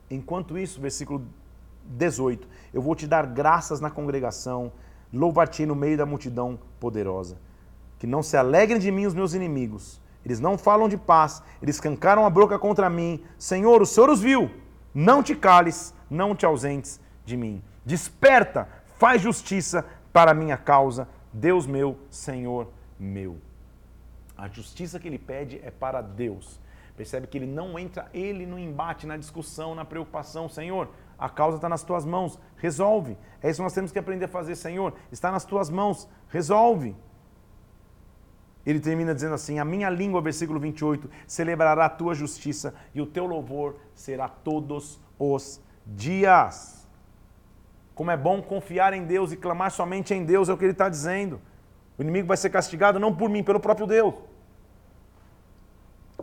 [0.10, 1.24] Enquanto isso, versículo
[1.86, 4.72] 18, eu vou te dar graças na congregação,
[5.14, 7.38] louvar-te no meio da multidão poderosa.
[8.00, 10.02] Que não se alegrem de mim os meus inimigos.
[10.26, 13.24] Eles não falam de paz, eles cancaram a boca contra mim.
[13.38, 14.50] Senhor, o Senhor os viu.
[14.96, 17.62] Não te cales, não te ausentes de mim.
[17.86, 22.68] Desperta, faz justiça para a minha causa, Deus meu, Senhor
[23.00, 23.38] meu.
[24.38, 26.60] A justiça que ele pede é para Deus.
[26.96, 30.50] Percebe que ele não entra, ele no embate, na discussão, na preocupação.
[30.50, 33.18] Senhor, a causa está nas tuas mãos, resolve.
[33.42, 34.94] É isso que nós temos que aprender a fazer, Senhor.
[35.12, 36.96] Está nas tuas mãos, resolve.
[38.66, 43.06] Ele termina dizendo assim: A minha língua, versículo 28, celebrará a tua justiça e o
[43.06, 46.79] teu louvor será todos os dias.
[48.00, 50.72] Como é bom confiar em Deus e clamar somente em Deus, é o que ele
[50.72, 51.42] está dizendo.
[51.98, 54.16] O inimigo vai ser castigado não por mim, pelo próprio Deus.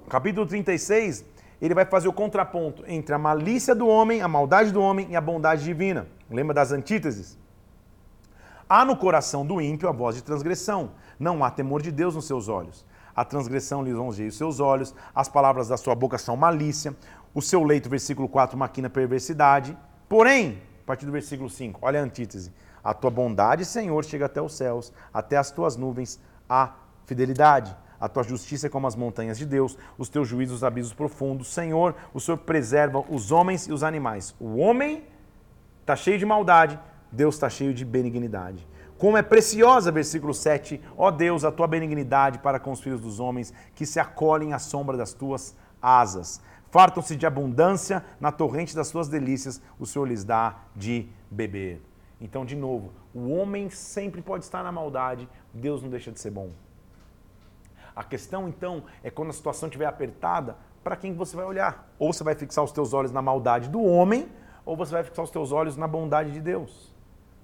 [0.08, 1.22] Capítulo 36,
[1.60, 5.16] ele vai fazer o contraponto entre a malícia do homem, a maldade do homem e
[5.16, 6.06] a bondade divina.
[6.30, 7.38] Lembra das antíteses?
[8.66, 10.92] Há no coração do ímpio a voz de transgressão.
[11.20, 12.86] Não há temor de Deus nos seus olhos.
[13.14, 16.96] A transgressão lisonjeia os seus olhos, as palavras da sua boca são malícia.
[17.34, 19.76] O seu leito, versículo 4, maquina perversidade.
[20.08, 22.52] Porém, a partir do versículo 5, olha a antítese.
[22.82, 26.74] A tua bondade, Senhor, chega até os céus, até as tuas nuvens, a
[27.06, 27.76] fidelidade.
[28.00, 31.52] A tua justiça é como as montanhas de Deus, os teus juízos, os abismos profundos.
[31.52, 34.32] Senhor, o Senhor preserva os homens e os animais.
[34.38, 35.02] O homem
[35.80, 36.78] está cheio de maldade,
[37.10, 38.64] Deus está cheio de benignidade.
[38.96, 43.18] Como é preciosa, versículo 7, ó Deus, a tua benignidade para com os filhos dos
[43.18, 46.40] homens, que se acolhem à sombra das tuas asas.
[46.76, 51.80] Fartam-se de abundância, na torrente das suas delícias, o Senhor lhes dá de beber.
[52.20, 56.30] Então, de novo, o homem sempre pode estar na maldade, Deus não deixa de ser
[56.30, 56.50] bom.
[57.96, 61.90] A questão, então, é quando a situação estiver apertada, para quem você vai olhar?
[61.98, 64.28] Ou você vai fixar os teus olhos na maldade do homem,
[64.62, 66.94] ou você vai fixar os teus olhos na bondade de Deus.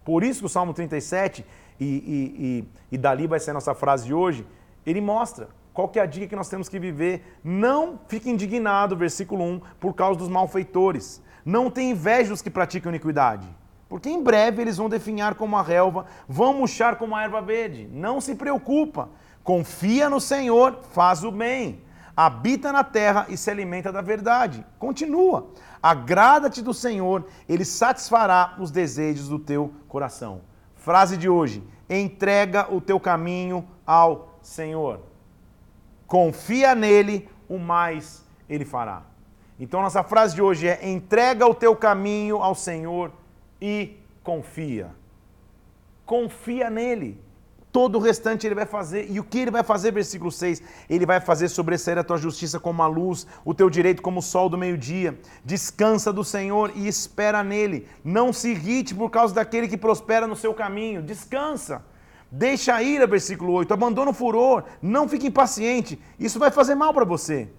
[0.05, 1.43] Por isso que o Salmo 37,
[1.81, 4.47] e, e, e, e dali vai ser a nossa frase de hoje,
[4.85, 7.39] ele mostra qual que é a dica que nós temos que viver.
[7.43, 11.23] Não fique indignado, versículo 1, por causa dos malfeitores.
[11.45, 13.49] Não tenha inveja dos que praticam iniquidade.
[13.89, 17.89] Porque em breve eles vão definhar como a relva, vão murchar como a erva verde.
[17.93, 19.11] Não se preocupa.
[19.43, 21.83] Confia no Senhor, faz o bem.
[22.17, 24.65] Habita na terra e se alimenta da verdade.
[24.79, 25.51] Continua.
[25.83, 30.43] Agrada-te do Senhor, ele satisfará os desejos do teu coração.
[30.77, 35.12] Frase de hoje: entrega o teu caminho ao Senhor.
[36.13, 39.03] Confia nele, o mais ele fará.
[39.59, 43.11] Então, nossa frase de hoje é: entrega o teu caminho ao Senhor
[43.59, 44.91] e confia.
[46.05, 47.19] Confia nele
[47.73, 49.11] todo o restante ele vai fazer.
[49.11, 50.63] E o que ele vai fazer, versículo 6?
[50.91, 54.23] Ele vai fazer sobressair a tua justiça como a luz, o teu direito como o
[54.23, 55.19] sol do meio-dia.
[55.43, 57.89] Descansa do Senhor e espera nele.
[58.05, 61.03] Não se irrite por causa daquele que prospera no seu caminho.
[61.03, 61.83] Descansa.
[62.35, 63.75] Deixa a ira, versículo 8.
[63.75, 64.65] Abandona o furor.
[64.81, 66.01] Não fique impaciente.
[66.19, 67.51] Isso vai fazer mal para você.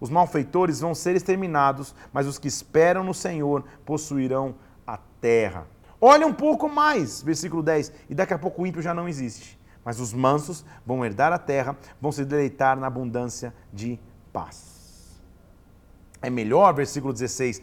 [0.00, 4.54] Os malfeitores vão ser exterminados, mas os que esperam no Senhor possuirão
[4.86, 5.66] a terra.
[6.00, 7.92] Olha um pouco mais, versículo 10.
[8.08, 9.60] E daqui a pouco o ímpio já não existe.
[9.84, 14.00] Mas os mansos vão herdar a terra, vão se deleitar na abundância de
[14.32, 15.20] paz.
[16.22, 17.60] É melhor, versículo 16,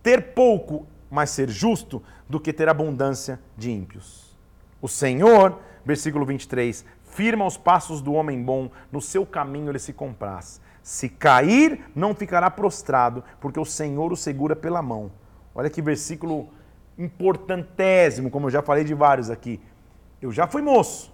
[0.00, 4.38] ter pouco, mas ser justo, do que ter abundância de ímpios.
[4.80, 5.58] O Senhor,
[5.88, 10.60] versículo 23, firma os passos do homem bom, no seu caminho ele se compraz.
[10.82, 15.10] Se cair, não ficará prostrado, porque o Senhor o segura pela mão.
[15.54, 16.50] Olha que versículo
[16.98, 19.58] importantésimo, como eu já falei de vários aqui.
[20.20, 21.10] Eu já fui moço,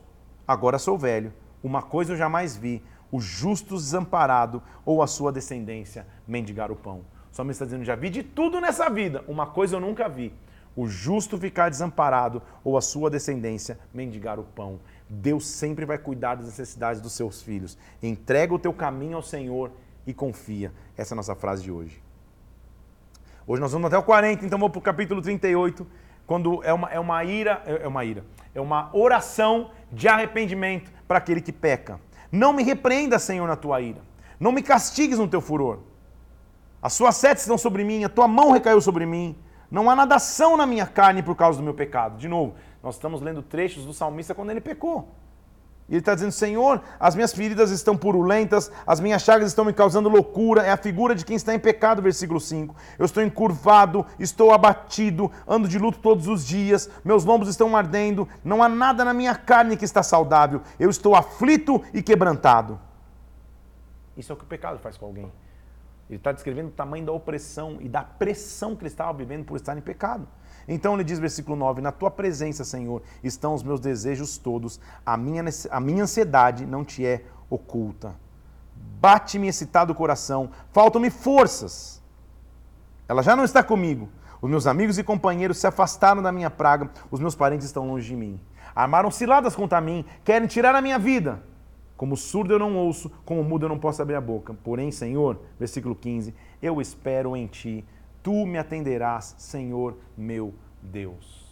[0.47, 1.33] agora sou velho.
[1.63, 2.83] Uma coisa eu jamais vi:
[3.13, 7.03] o justo desamparado ou a sua descendência mendigar o pão.
[7.31, 10.35] O salmista está dizendo: já vi de tudo nessa vida, uma coisa eu nunca vi:
[10.77, 14.81] o justo ficar desamparado ou a sua descendência mendigar o pão.
[15.09, 17.79] Deus sempre vai cuidar das necessidades dos seus filhos.
[18.03, 19.71] Entrega o teu caminho ao Senhor
[20.07, 20.73] e confia.
[20.97, 22.03] Essa é a nossa frase de hoje.
[23.47, 25.87] Hoje nós vamos até o 40, então vamos para o capítulo 38,
[26.27, 30.91] quando é uma, é uma ira, é, é uma ira, é uma oração de arrependimento
[31.07, 32.01] para aquele que peca.
[32.33, 34.01] Não me repreenda, Senhor, na tua ira.
[34.41, 35.81] Não me castigues no teu furor.
[36.81, 39.37] As suas setas estão sobre mim, a tua mão recaiu sobre mim.
[39.75, 42.17] Não há nadação na minha carne por causa do meu pecado.
[42.17, 45.09] De novo, nós estamos lendo trechos do salmista quando ele pecou.
[45.89, 49.73] E ele está dizendo: Senhor, as minhas feridas estão purulentas, as minhas chagas estão me
[49.73, 50.63] causando loucura.
[50.63, 52.73] É a figura de quem está em pecado, versículo 5.
[52.97, 58.29] Eu estou encurvado, estou abatido, ando de luto todos os dias, meus lombos estão ardendo,
[58.45, 60.63] não há nada na minha carne que está saudável.
[60.79, 62.79] Eu estou aflito e quebrantado.
[64.17, 65.33] Isso é o que o pecado faz com alguém.
[66.09, 69.57] Ele está descrevendo o tamanho da opressão e da pressão que ele estava vivendo por
[69.57, 70.29] estar em pecado.
[70.69, 75.17] Então ele diz, versículo 9: Na tua presença, Senhor, estão os meus desejos todos, a
[75.17, 78.15] minha, a minha ansiedade não te é oculta.
[79.01, 82.03] Bate-me excitado o coração, faltam-me forças.
[83.09, 84.09] Ela já não está comigo.
[84.41, 88.07] Os meus amigos e companheiros se afastaram da minha praga, os meus parentes estão longe
[88.07, 88.41] de mim.
[88.75, 91.43] Armaram ciladas contra mim, querem tirar a minha vida.
[91.97, 94.55] Como surdo eu não ouço, como mudo eu não posso abrir a boca.
[94.65, 97.85] Porém, Senhor, versículo 15, eu espero em ti
[98.23, 101.45] tu me atenderás, Senhor meu Deus.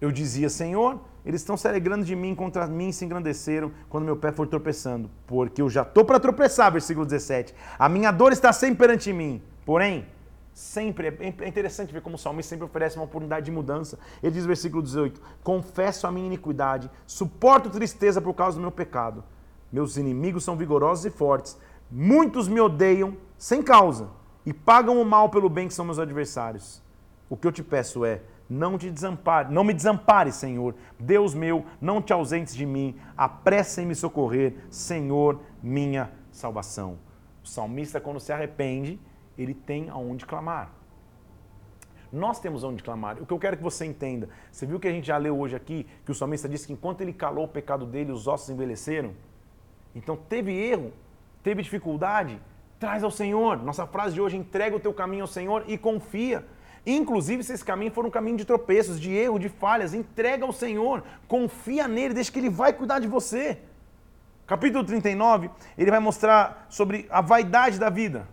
[0.00, 4.16] Eu dizia, Senhor, eles estão se alegrando de mim, contra mim se engrandeceram quando meu
[4.16, 7.54] pé for tropeçando, porque eu já estou para tropeçar, versículo 17.
[7.78, 10.06] A minha dor está sempre perante mim, porém,
[10.58, 13.98] sempre, é, é interessante ver como o salmista sempre oferece uma oportunidade de mudança.
[14.20, 19.22] Ele diz, versículo 18: Confesso a minha iniquidade, suporto tristeza por causa do meu pecado.
[19.72, 21.56] Meus inimigos são vigorosos e fortes,
[21.90, 24.08] muitos me odeiam sem causa
[24.44, 26.82] e pagam o mal pelo bem que são meus adversários.
[27.30, 30.74] O que eu te peço é, não te desampare, não me desampare, Senhor.
[30.98, 32.96] Deus meu, não te ausentes de mim.
[33.16, 36.98] Apressa em me socorrer, Senhor, minha salvação.
[37.44, 38.98] O salmista, quando se arrepende,
[39.38, 40.72] ele tem aonde clamar.
[42.12, 43.22] Nós temos aonde clamar.
[43.22, 45.54] O que eu quero que você entenda, você viu que a gente já leu hoje
[45.54, 49.12] aqui, que o salmista disse que enquanto ele calou o pecado dele, os ossos envelheceram?
[49.94, 50.92] Então teve erro,
[51.42, 52.40] teve dificuldade,
[52.78, 53.60] Traz ao Senhor.
[53.62, 56.44] Nossa frase de hoje: entrega o teu caminho ao Senhor e confia.
[56.86, 60.52] Inclusive, se esse caminho for um caminho de tropeços, de erro, de falhas, entrega ao
[60.52, 63.58] Senhor, confia nele, deixa que ele vai cuidar de você.
[64.46, 68.26] Capítulo 39, ele vai mostrar sobre a vaidade da vida.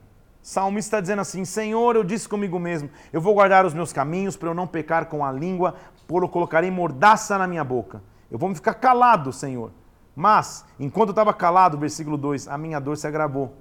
[0.45, 4.37] Salmista está dizendo assim: Senhor, eu disse comigo mesmo, eu vou guardar os meus caminhos
[4.37, 5.73] para eu não pecar com a língua,
[6.05, 7.99] por eu colocarei mordaça na minha boca.
[8.29, 9.71] Eu vou me ficar calado, Senhor.
[10.15, 13.55] Mas, enquanto eu estava calado, versículo 2, a minha dor se agravou.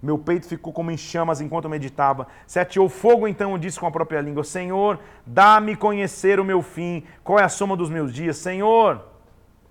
[0.00, 2.28] Meu peito ficou como em chamas enquanto eu meditava.
[2.46, 6.62] Se ateou fogo, então eu disse com a própria língua: Senhor, dá-me conhecer o meu
[6.62, 7.02] fim.
[7.24, 8.36] Qual é a soma dos meus dias?
[8.36, 9.04] Senhor,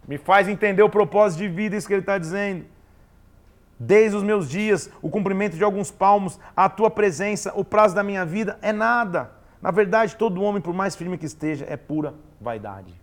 [0.06, 2.66] me faz entender o propósito de vida, isso que ele está dizendo.
[3.80, 8.02] Desde os meus dias, o cumprimento de alguns palmos, a tua presença, o prazo da
[8.02, 9.32] minha vida é nada.
[9.62, 12.94] Na verdade, todo homem, por mais firme que esteja, é pura vaidade.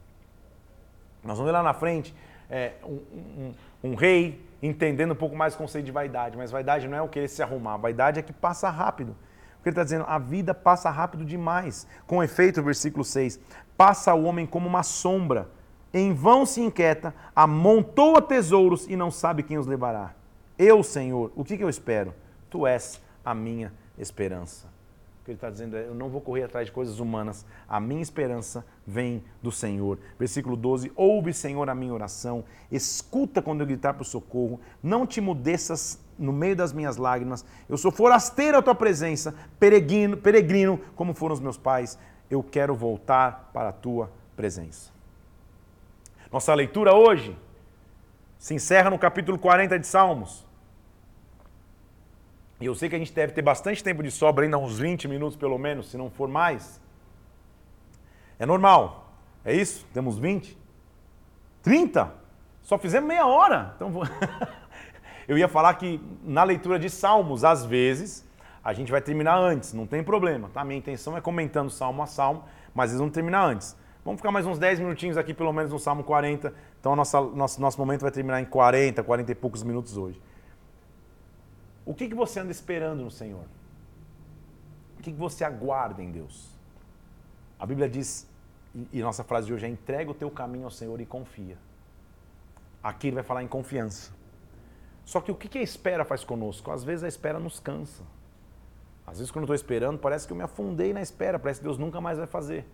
[1.23, 2.15] Nós vamos ver lá na frente
[2.51, 3.01] é, um,
[3.37, 3.55] um,
[3.91, 7.09] um, rei entendendo um pouco mais o conceito de vaidade, mas vaidade não é o
[7.09, 9.17] querer se arrumar, vaidade é que passa rápido.
[9.57, 11.87] Porque ele está dizendo, a vida passa rápido demais.
[12.07, 13.41] Com efeito, versículo 6,
[13.77, 15.49] passa o homem como uma sombra,
[15.93, 20.13] em vão se inquieta, amontoa tesouros e não sabe quem os levará.
[20.59, 22.14] Eu, Senhor, o que, que eu espero?
[22.49, 24.67] Tu és a minha esperança.
[25.21, 27.81] O que ele está dizendo é: eu não vou correr atrás de coisas humanas, a
[27.81, 29.99] minha esperança vem do Senhor.
[30.19, 35.21] Versículo 12: Ouve, Senhor, a minha oração, escuta quando eu gritar por socorro, não te
[35.21, 37.45] mudeças no meio das minhas lágrimas.
[37.69, 41.99] Eu sou forasteiro à tua presença, peregrino, peregrino como foram os meus pais.
[42.31, 44.93] Eu quero voltar para a tua presença.
[46.31, 47.37] Nossa leitura hoje
[48.44, 50.44] se encerra no capítulo 40 de Salmos.
[52.61, 55.09] E eu sei que a gente deve ter bastante tempo de sobra, ainda uns 20
[55.09, 56.78] minutos pelo menos, se não for mais.
[58.38, 59.14] É normal.
[59.46, 59.87] É isso?
[59.94, 60.59] Temos 20?
[61.62, 62.12] 30?
[62.61, 63.72] Só fizemos meia hora.
[63.76, 64.02] Então vou...
[65.26, 68.28] eu ia falar que na leitura de Salmos, às vezes,
[68.62, 70.50] a gente vai terminar antes, não tem problema.
[70.52, 70.62] Tá?
[70.66, 73.74] Minha intenção é comentando salmo a salmo, mas eles vão terminar antes.
[74.05, 76.53] Vamos ficar mais uns 10 minutinhos aqui, pelo menos no Salmo 40.
[76.79, 80.21] Então, o nosso, nosso, nosso momento vai terminar em 40, 40 e poucos minutos hoje.
[81.87, 83.45] O que, que você anda esperando no Senhor?
[84.99, 86.51] O que, que você aguarda em Deus?
[87.59, 88.29] A Bíblia diz,
[88.93, 91.57] e nossa frase de hoje é: entrega o teu caminho ao Senhor e confia.
[92.83, 94.12] Aqui ele vai falar em confiança.
[95.07, 96.71] Só que o que a espera faz conosco?
[96.71, 98.03] Às vezes a espera nos cansa.
[99.07, 101.64] Às vezes, quando eu estou esperando, parece que eu me afundei na espera, parece que
[101.64, 102.67] Deus nunca mais vai fazer.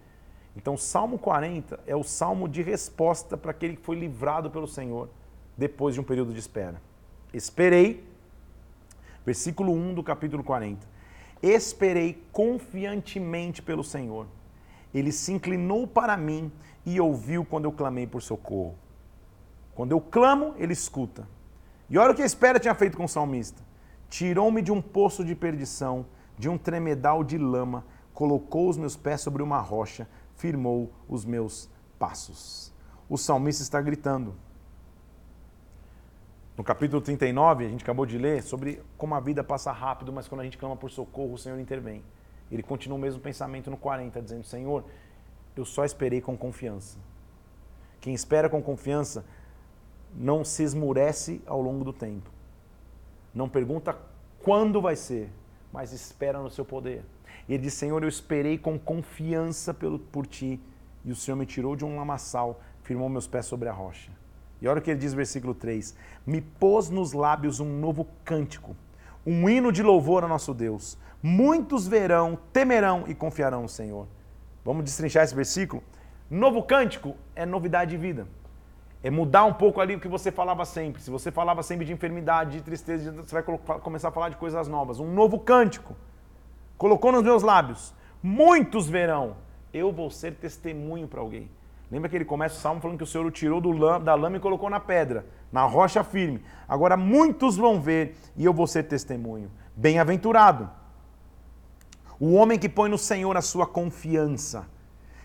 [0.60, 5.08] Então, Salmo 40 é o salmo de resposta para aquele que foi livrado pelo Senhor
[5.56, 6.82] depois de um período de espera.
[7.32, 8.06] Esperei,
[9.24, 10.86] versículo 1 do capítulo 40.
[11.42, 14.26] Esperei confiantemente pelo Senhor.
[14.92, 16.52] Ele se inclinou para mim
[16.84, 18.74] e ouviu quando eu clamei por socorro.
[19.74, 21.26] Quando eu clamo, ele escuta.
[21.88, 23.62] E olha o que a espera tinha feito com o salmista.
[24.10, 26.04] Tirou-me de um poço de perdição,
[26.38, 30.06] de um tremedal de lama, colocou os meus pés sobre uma rocha,
[30.40, 32.72] firmou os meus passos.
[33.08, 34.34] O salmista está gritando.
[36.56, 40.26] No capítulo 39, a gente acabou de ler sobre como a vida passa rápido, mas
[40.26, 42.02] quando a gente clama por socorro, o Senhor intervém.
[42.50, 44.84] Ele continua o mesmo pensamento no 40, dizendo: Senhor,
[45.54, 46.98] eu só esperei com confiança.
[48.00, 49.24] Quem espera com confiança
[50.14, 52.30] não se esmurece ao longo do tempo.
[53.34, 53.96] Não pergunta
[54.42, 55.30] quando vai ser,
[55.72, 57.04] mas espera no seu poder.
[57.48, 60.60] E ele diz: Senhor, eu esperei com confiança pelo, por ti,
[61.04, 64.10] e o Senhor me tirou de um lamaçal, firmou meus pés sobre a rocha.
[64.60, 65.94] E olha o que ele diz, versículo 3:
[66.26, 68.76] Me pôs nos lábios um novo cântico,
[69.26, 70.98] um hino de louvor a nosso Deus.
[71.22, 74.06] Muitos verão, temerão e confiarão no Senhor.
[74.64, 75.82] Vamos destrinchar esse versículo?
[76.30, 78.26] Novo cântico é novidade de vida.
[79.02, 81.02] É mudar um pouco ali o que você falava sempre.
[81.02, 83.42] Se você falava sempre de enfermidade, de tristeza, você vai
[83.80, 85.00] começar a falar de coisas novas.
[85.00, 85.96] Um novo cântico
[86.80, 89.36] colocou nos meus lábios: muitos verão,
[89.72, 91.50] eu vou ser testemunho para alguém.
[91.90, 94.38] Lembra que ele começa o salmo falando que o Senhor o tirou lama, da lama
[94.38, 96.42] e colocou na pedra, na rocha firme.
[96.66, 99.50] Agora muitos vão ver e eu vou ser testemunho.
[99.76, 100.70] Bem-aventurado.
[102.18, 104.66] O homem que põe no Senhor a sua confiança,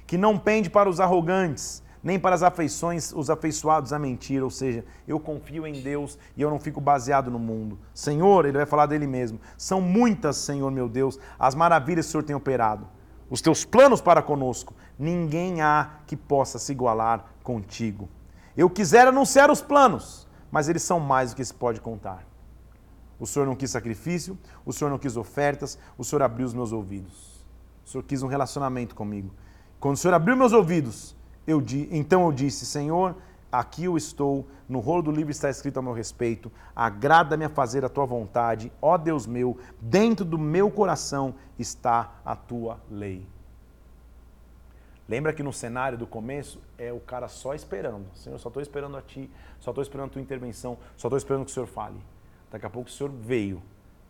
[0.05, 4.51] que não pende para os arrogantes, nem para as afeições, os afeiçoados à mentira, ou
[4.51, 7.79] seja, eu confio em Deus e eu não fico baseado no mundo.
[7.95, 9.39] Senhor, ele vai falar dele mesmo.
[9.57, 12.87] São muitas, Senhor meu Deus, as maravilhas que o Senhor tem operado.
[13.27, 18.07] Os teus planos para conosco, ninguém há que possa se igualar contigo.
[18.55, 22.23] Eu quisera anunciar os planos, mas eles são mais do que se pode contar.
[23.19, 26.71] O Senhor não quis sacrifício, o Senhor não quis ofertas, o Senhor abriu os meus
[26.71, 27.43] ouvidos.
[27.83, 29.33] O Senhor quis um relacionamento comigo.
[29.79, 31.15] Quando o Senhor abriu meus ouvidos,
[31.47, 33.15] eu di, então eu disse: Senhor,
[33.51, 37.85] aqui eu estou, no rolo do livro está escrito a meu respeito, agrada-me a fazer
[37.85, 43.25] a tua vontade, ó Deus meu, dentro do meu coração está a tua lei.
[45.07, 48.07] Lembra que no cenário do começo é o cara só esperando.
[48.15, 49.29] Senhor, só estou esperando a Ti,
[49.59, 52.01] só estou esperando a Tua intervenção, só estou esperando que o Senhor fale.
[52.49, 53.61] Daqui a pouco o Senhor veio,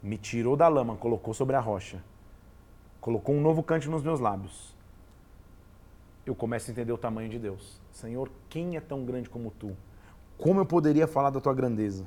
[0.02, 2.02] me tirou da lama, colocou sobre a rocha,
[3.02, 4.75] colocou um novo cante nos meus lábios.
[6.26, 7.80] Eu começo a entender o tamanho de Deus.
[7.92, 9.76] Senhor, quem é tão grande como Tu?
[10.38, 12.06] Como eu poderia falar da Tua grandeza?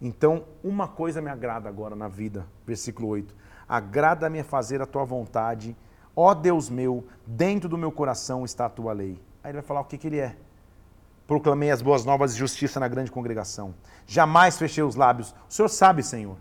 [0.00, 3.34] Então, uma coisa me agrada agora na vida, versículo 8.
[3.68, 5.76] Agrada-me fazer a Tua vontade
[6.14, 9.18] Ó Deus meu, dentro do meu coração está a tua lei.
[9.42, 10.36] Aí ele vai falar o que, que ele é.
[11.26, 13.74] Proclamei as boas novas de justiça na grande congregação.
[14.06, 15.34] Jamais fechei os lábios.
[15.48, 16.36] O Senhor sabe, Senhor.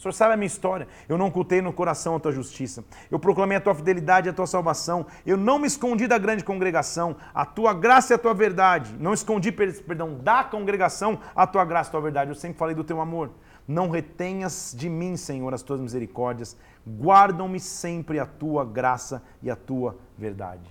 [0.00, 0.88] O Senhor sabe a minha história.
[1.06, 2.82] Eu não ocultei no coração a tua justiça.
[3.10, 5.04] Eu proclamei a tua fidelidade e a tua salvação.
[5.26, 7.16] Eu não me escondi da grande congregação.
[7.34, 8.96] A tua graça e a tua verdade.
[8.98, 12.30] Não escondi, perdão, da congregação a tua graça e a tua verdade.
[12.30, 13.28] Eu sempre falei do teu amor.
[13.68, 16.56] Não retenhas de mim, Senhor, as tuas misericórdias.
[16.88, 20.70] Guardam-me sempre a tua graça e a tua verdade.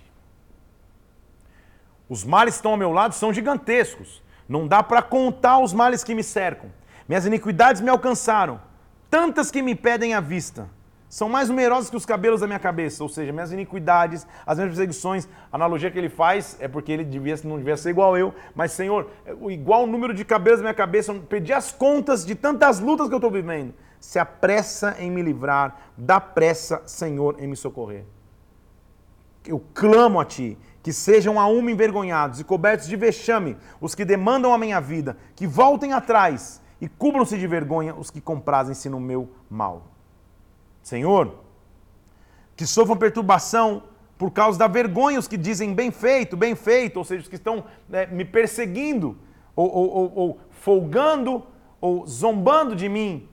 [2.08, 4.24] Os males que estão ao meu lado são gigantescos.
[4.48, 6.68] Não dá para contar os males que me cercam.
[7.08, 8.60] Minhas iniquidades me alcançaram,
[9.10, 10.70] tantas que me pedem a vista
[11.10, 14.70] são mais numerosas que os cabelos da minha cabeça, ou seja, minhas iniquidades, as minhas
[14.70, 15.28] perseguições.
[15.50, 18.70] A analogia que ele faz é porque ele devia, não devia ser igual eu, mas
[18.70, 22.78] Senhor, o igual número de cabelos da minha cabeça, eu perdi as contas de tantas
[22.78, 23.74] lutas que eu estou vivendo.
[23.98, 28.04] Se apressa em me livrar, dá pressa, Senhor, em me socorrer.
[29.44, 34.04] Eu clamo a Ti, que sejam a uma envergonhados e cobertos de vexame os que
[34.04, 38.98] demandam a minha vida, que voltem atrás e cubram-se de vergonha os que comprazem-se no
[38.98, 39.82] meu mal.
[40.82, 41.34] Senhor,
[42.56, 43.82] que sofram perturbação
[44.16, 47.36] por causa da vergonha os que dizem bem feito, bem feito, ou seja, os que
[47.36, 49.16] estão né, me perseguindo,
[49.56, 51.42] ou, ou, ou, ou folgando,
[51.80, 53.26] ou zombando de mim.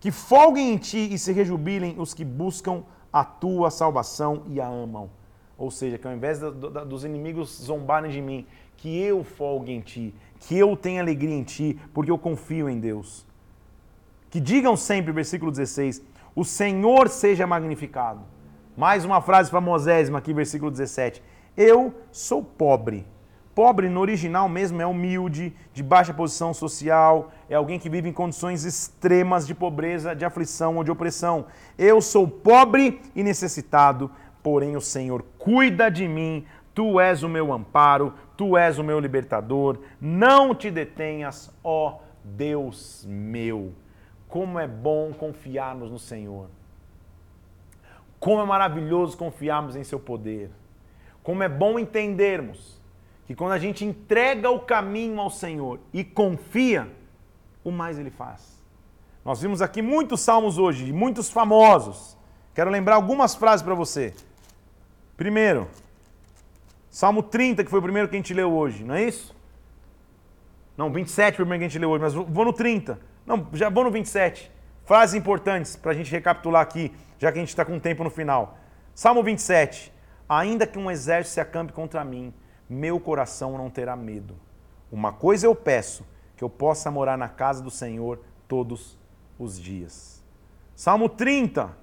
[0.00, 2.82] Que folguem em ti e se rejubilem os que buscam
[3.12, 5.10] a tua salvação e a amam.
[5.58, 9.72] Ou seja, que ao invés do, do, dos inimigos zombarem de mim, que eu folgue
[9.72, 13.26] em ti, que eu tenha alegria em ti, porque eu confio em Deus.
[14.30, 16.02] Que digam sempre, versículo 16,
[16.34, 18.20] o Senhor seja magnificado.
[18.76, 21.22] Mais uma frase famosésima aqui, versículo 17.
[21.56, 23.06] Eu sou pobre.
[23.54, 28.12] Pobre no original mesmo é humilde, de baixa posição social, é alguém que vive em
[28.12, 31.46] condições extremas de pobreza, de aflição ou de opressão.
[31.78, 34.10] Eu sou pobre e necessitado,
[34.42, 36.44] porém o Senhor cuida de mim.
[36.74, 39.78] Tu és o meu amparo, tu és o meu libertador.
[40.00, 43.72] Não te detenhas, ó Deus meu.
[44.28, 46.48] Como é bom confiarmos no Senhor.
[48.18, 50.50] Como é maravilhoso confiarmos em Seu poder.
[51.22, 52.80] Como é bom entendermos
[53.26, 56.88] que quando a gente entrega o caminho ao Senhor e confia,
[57.64, 58.56] o mais Ele faz.
[59.24, 62.16] Nós vimos aqui muitos salmos hoje, muitos famosos.
[62.54, 64.14] Quero lembrar algumas frases para você.
[65.16, 65.68] Primeiro,
[66.96, 69.36] Salmo 30, que foi o primeiro que a gente leu hoje, não é isso?
[70.78, 72.98] Não, 27 foi o primeiro que a gente leu hoje, mas vou no 30.
[73.26, 74.50] Não, já vou no 27.
[74.82, 78.08] Frases importantes para a gente recapitular aqui, já que a gente está com tempo no
[78.08, 78.56] final.
[78.94, 79.92] Salmo 27.
[80.26, 82.32] Ainda que um exército se acampe contra mim,
[82.66, 84.34] meu coração não terá medo.
[84.90, 86.02] Uma coisa eu peço,
[86.34, 88.98] que eu possa morar na casa do Senhor todos
[89.38, 90.24] os dias.
[90.74, 91.76] Salmo 30,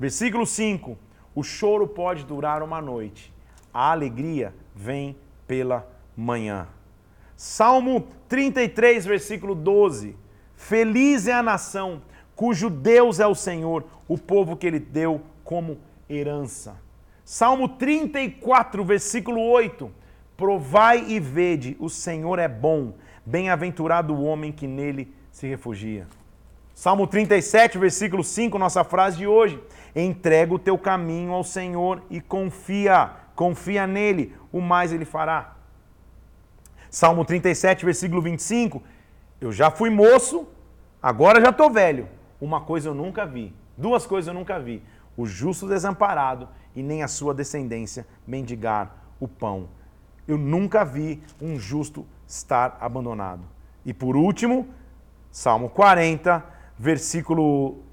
[0.00, 0.96] versículo 5.
[1.34, 3.30] O choro pode durar uma noite,
[3.78, 5.16] a alegria vem
[5.46, 6.66] pela manhã.
[7.36, 10.16] Salmo 33, versículo 12.
[10.56, 12.02] Feliz é a nação
[12.34, 15.78] cujo Deus é o Senhor, o povo que ele deu como
[16.10, 16.74] herança.
[17.24, 19.88] Salmo 34, versículo 8.
[20.36, 26.08] Provai e vede, o Senhor é bom, bem-aventurado o homem que nele se refugia.
[26.74, 29.60] Salmo 37, versículo 5, nossa frase de hoje.
[29.94, 35.54] Entrega o teu caminho ao Senhor e confia, confia nele, o mais ele fará.
[36.90, 38.82] Salmo 37, versículo 25.
[39.40, 40.48] Eu já fui moço,
[41.00, 42.08] agora já estou velho.
[42.40, 44.82] Uma coisa eu nunca vi, duas coisas eu nunca vi:
[45.16, 49.68] o justo desamparado e nem a sua descendência mendigar o pão.
[50.26, 53.42] Eu nunca vi um justo estar abandonado.
[53.86, 54.66] E por último,
[55.30, 56.44] Salmo 40,
[56.76, 57.84] versículo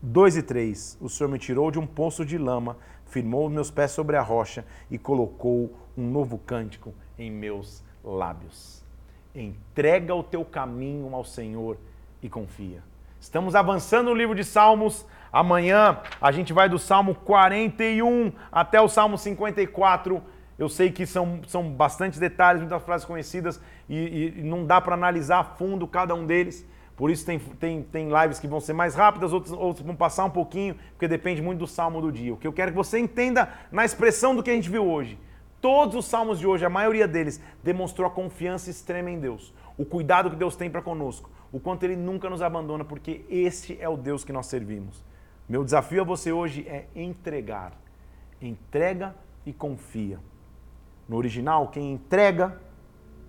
[0.00, 0.96] 2 e 3.
[0.98, 2.78] O Senhor me tirou de um poço de lama,
[3.14, 8.84] firmou meus pés sobre a rocha e colocou um novo cântico em meus lábios.
[9.32, 11.78] Entrega o teu caminho ao Senhor
[12.20, 12.82] e confia.
[13.20, 15.06] Estamos avançando no livro de Salmos.
[15.32, 20.20] Amanhã a gente vai do Salmo 41 até o Salmo 54.
[20.58, 24.94] Eu sei que são, são bastante detalhes, muitas frases conhecidas e, e não dá para
[24.94, 26.66] analisar a fundo cada um deles,
[26.96, 30.24] Por isso tem, tem, tem lives que vão ser mais rápidas, outras, outras vão passar
[30.24, 32.32] um pouquinho, porque depende muito do salmo do dia.
[32.32, 35.18] O que eu quero que você entenda na expressão do que a gente viu hoje.
[35.60, 39.84] Todos os salmos de hoje, a maioria deles, demonstrou a confiança extrema em Deus, o
[39.84, 43.88] cuidado que Deus tem para conosco, o quanto Ele nunca nos abandona, porque este é
[43.88, 45.02] o Deus que nós servimos.
[45.48, 47.72] Meu desafio a você hoje é entregar.
[48.40, 49.14] Entrega
[49.44, 50.20] e confia.
[51.08, 52.60] No original, quem entrega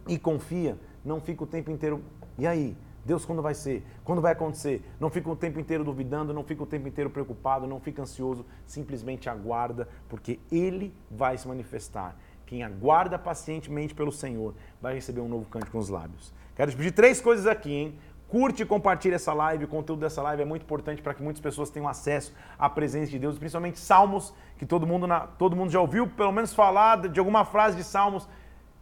[0.07, 2.03] e confia não fica o tempo inteiro.
[2.37, 2.75] E aí?
[3.05, 3.85] Deus, quando vai ser?
[4.03, 4.83] Quando vai acontecer?
[4.99, 8.43] Não fica o tempo inteiro duvidando, não fica o tempo inteiro preocupado, não fica ansioso,
[8.65, 12.15] simplesmente aguarda, porque Ele vai se manifestar.
[12.47, 16.33] Quem aguarda pacientemente pelo Senhor vai receber um novo cântico nos lábios.
[16.55, 17.99] Quero te pedir três coisas aqui, hein?
[18.27, 19.65] Curte e compartilhe essa live.
[19.65, 23.11] O conteúdo dessa live é muito importante para que muitas pessoas tenham acesso à presença
[23.11, 27.07] de Deus, principalmente salmos, que todo mundo, na, todo mundo já ouviu, pelo menos falar
[27.07, 28.27] de alguma frase de salmos.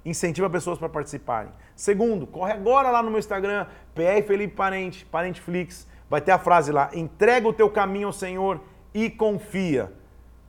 [0.06, 1.52] Incentiva pessoas para participarem.
[1.76, 5.88] Segundo, corre agora lá no meu Instagram, PR Felipe Parente, Parenteflix.
[6.10, 8.62] Vai ter a frase lá: entrega o teu caminho ao Senhor
[8.94, 9.92] e confia.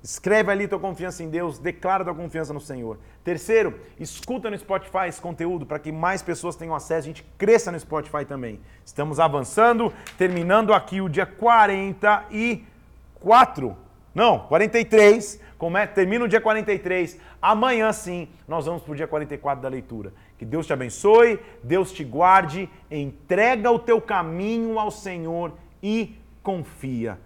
[0.02, 2.98] Escreve ali tua confiança em Deus, declara tua confiança no Senhor.
[3.24, 7.72] Terceiro, escuta no Spotify esse conteúdo para que mais pessoas tenham acesso, a gente cresça
[7.72, 8.60] no Spotify também.
[8.84, 13.74] Estamos avançando, terminando aqui o dia 44.
[14.14, 15.40] Não, 43.
[15.64, 15.86] Como é?
[15.86, 17.18] Termina o dia 43.
[17.40, 20.12] Amanhã sim, nós vamos para o dia 44 da leitura.
[20.36, 27.18] Que Deus te abençoe, Deus te guarde, entrega o teu caminho ao Senhor e confia.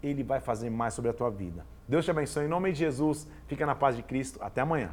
[0.00, 1.66] Ele vai fazer mais sobre a tua vida.
[1.88, 3.26] Deus te abençoe em nome de Jesus.
[3.48, 4.38] Fica na paz de Cristo.
[4.40, 4.90] Até amanhã.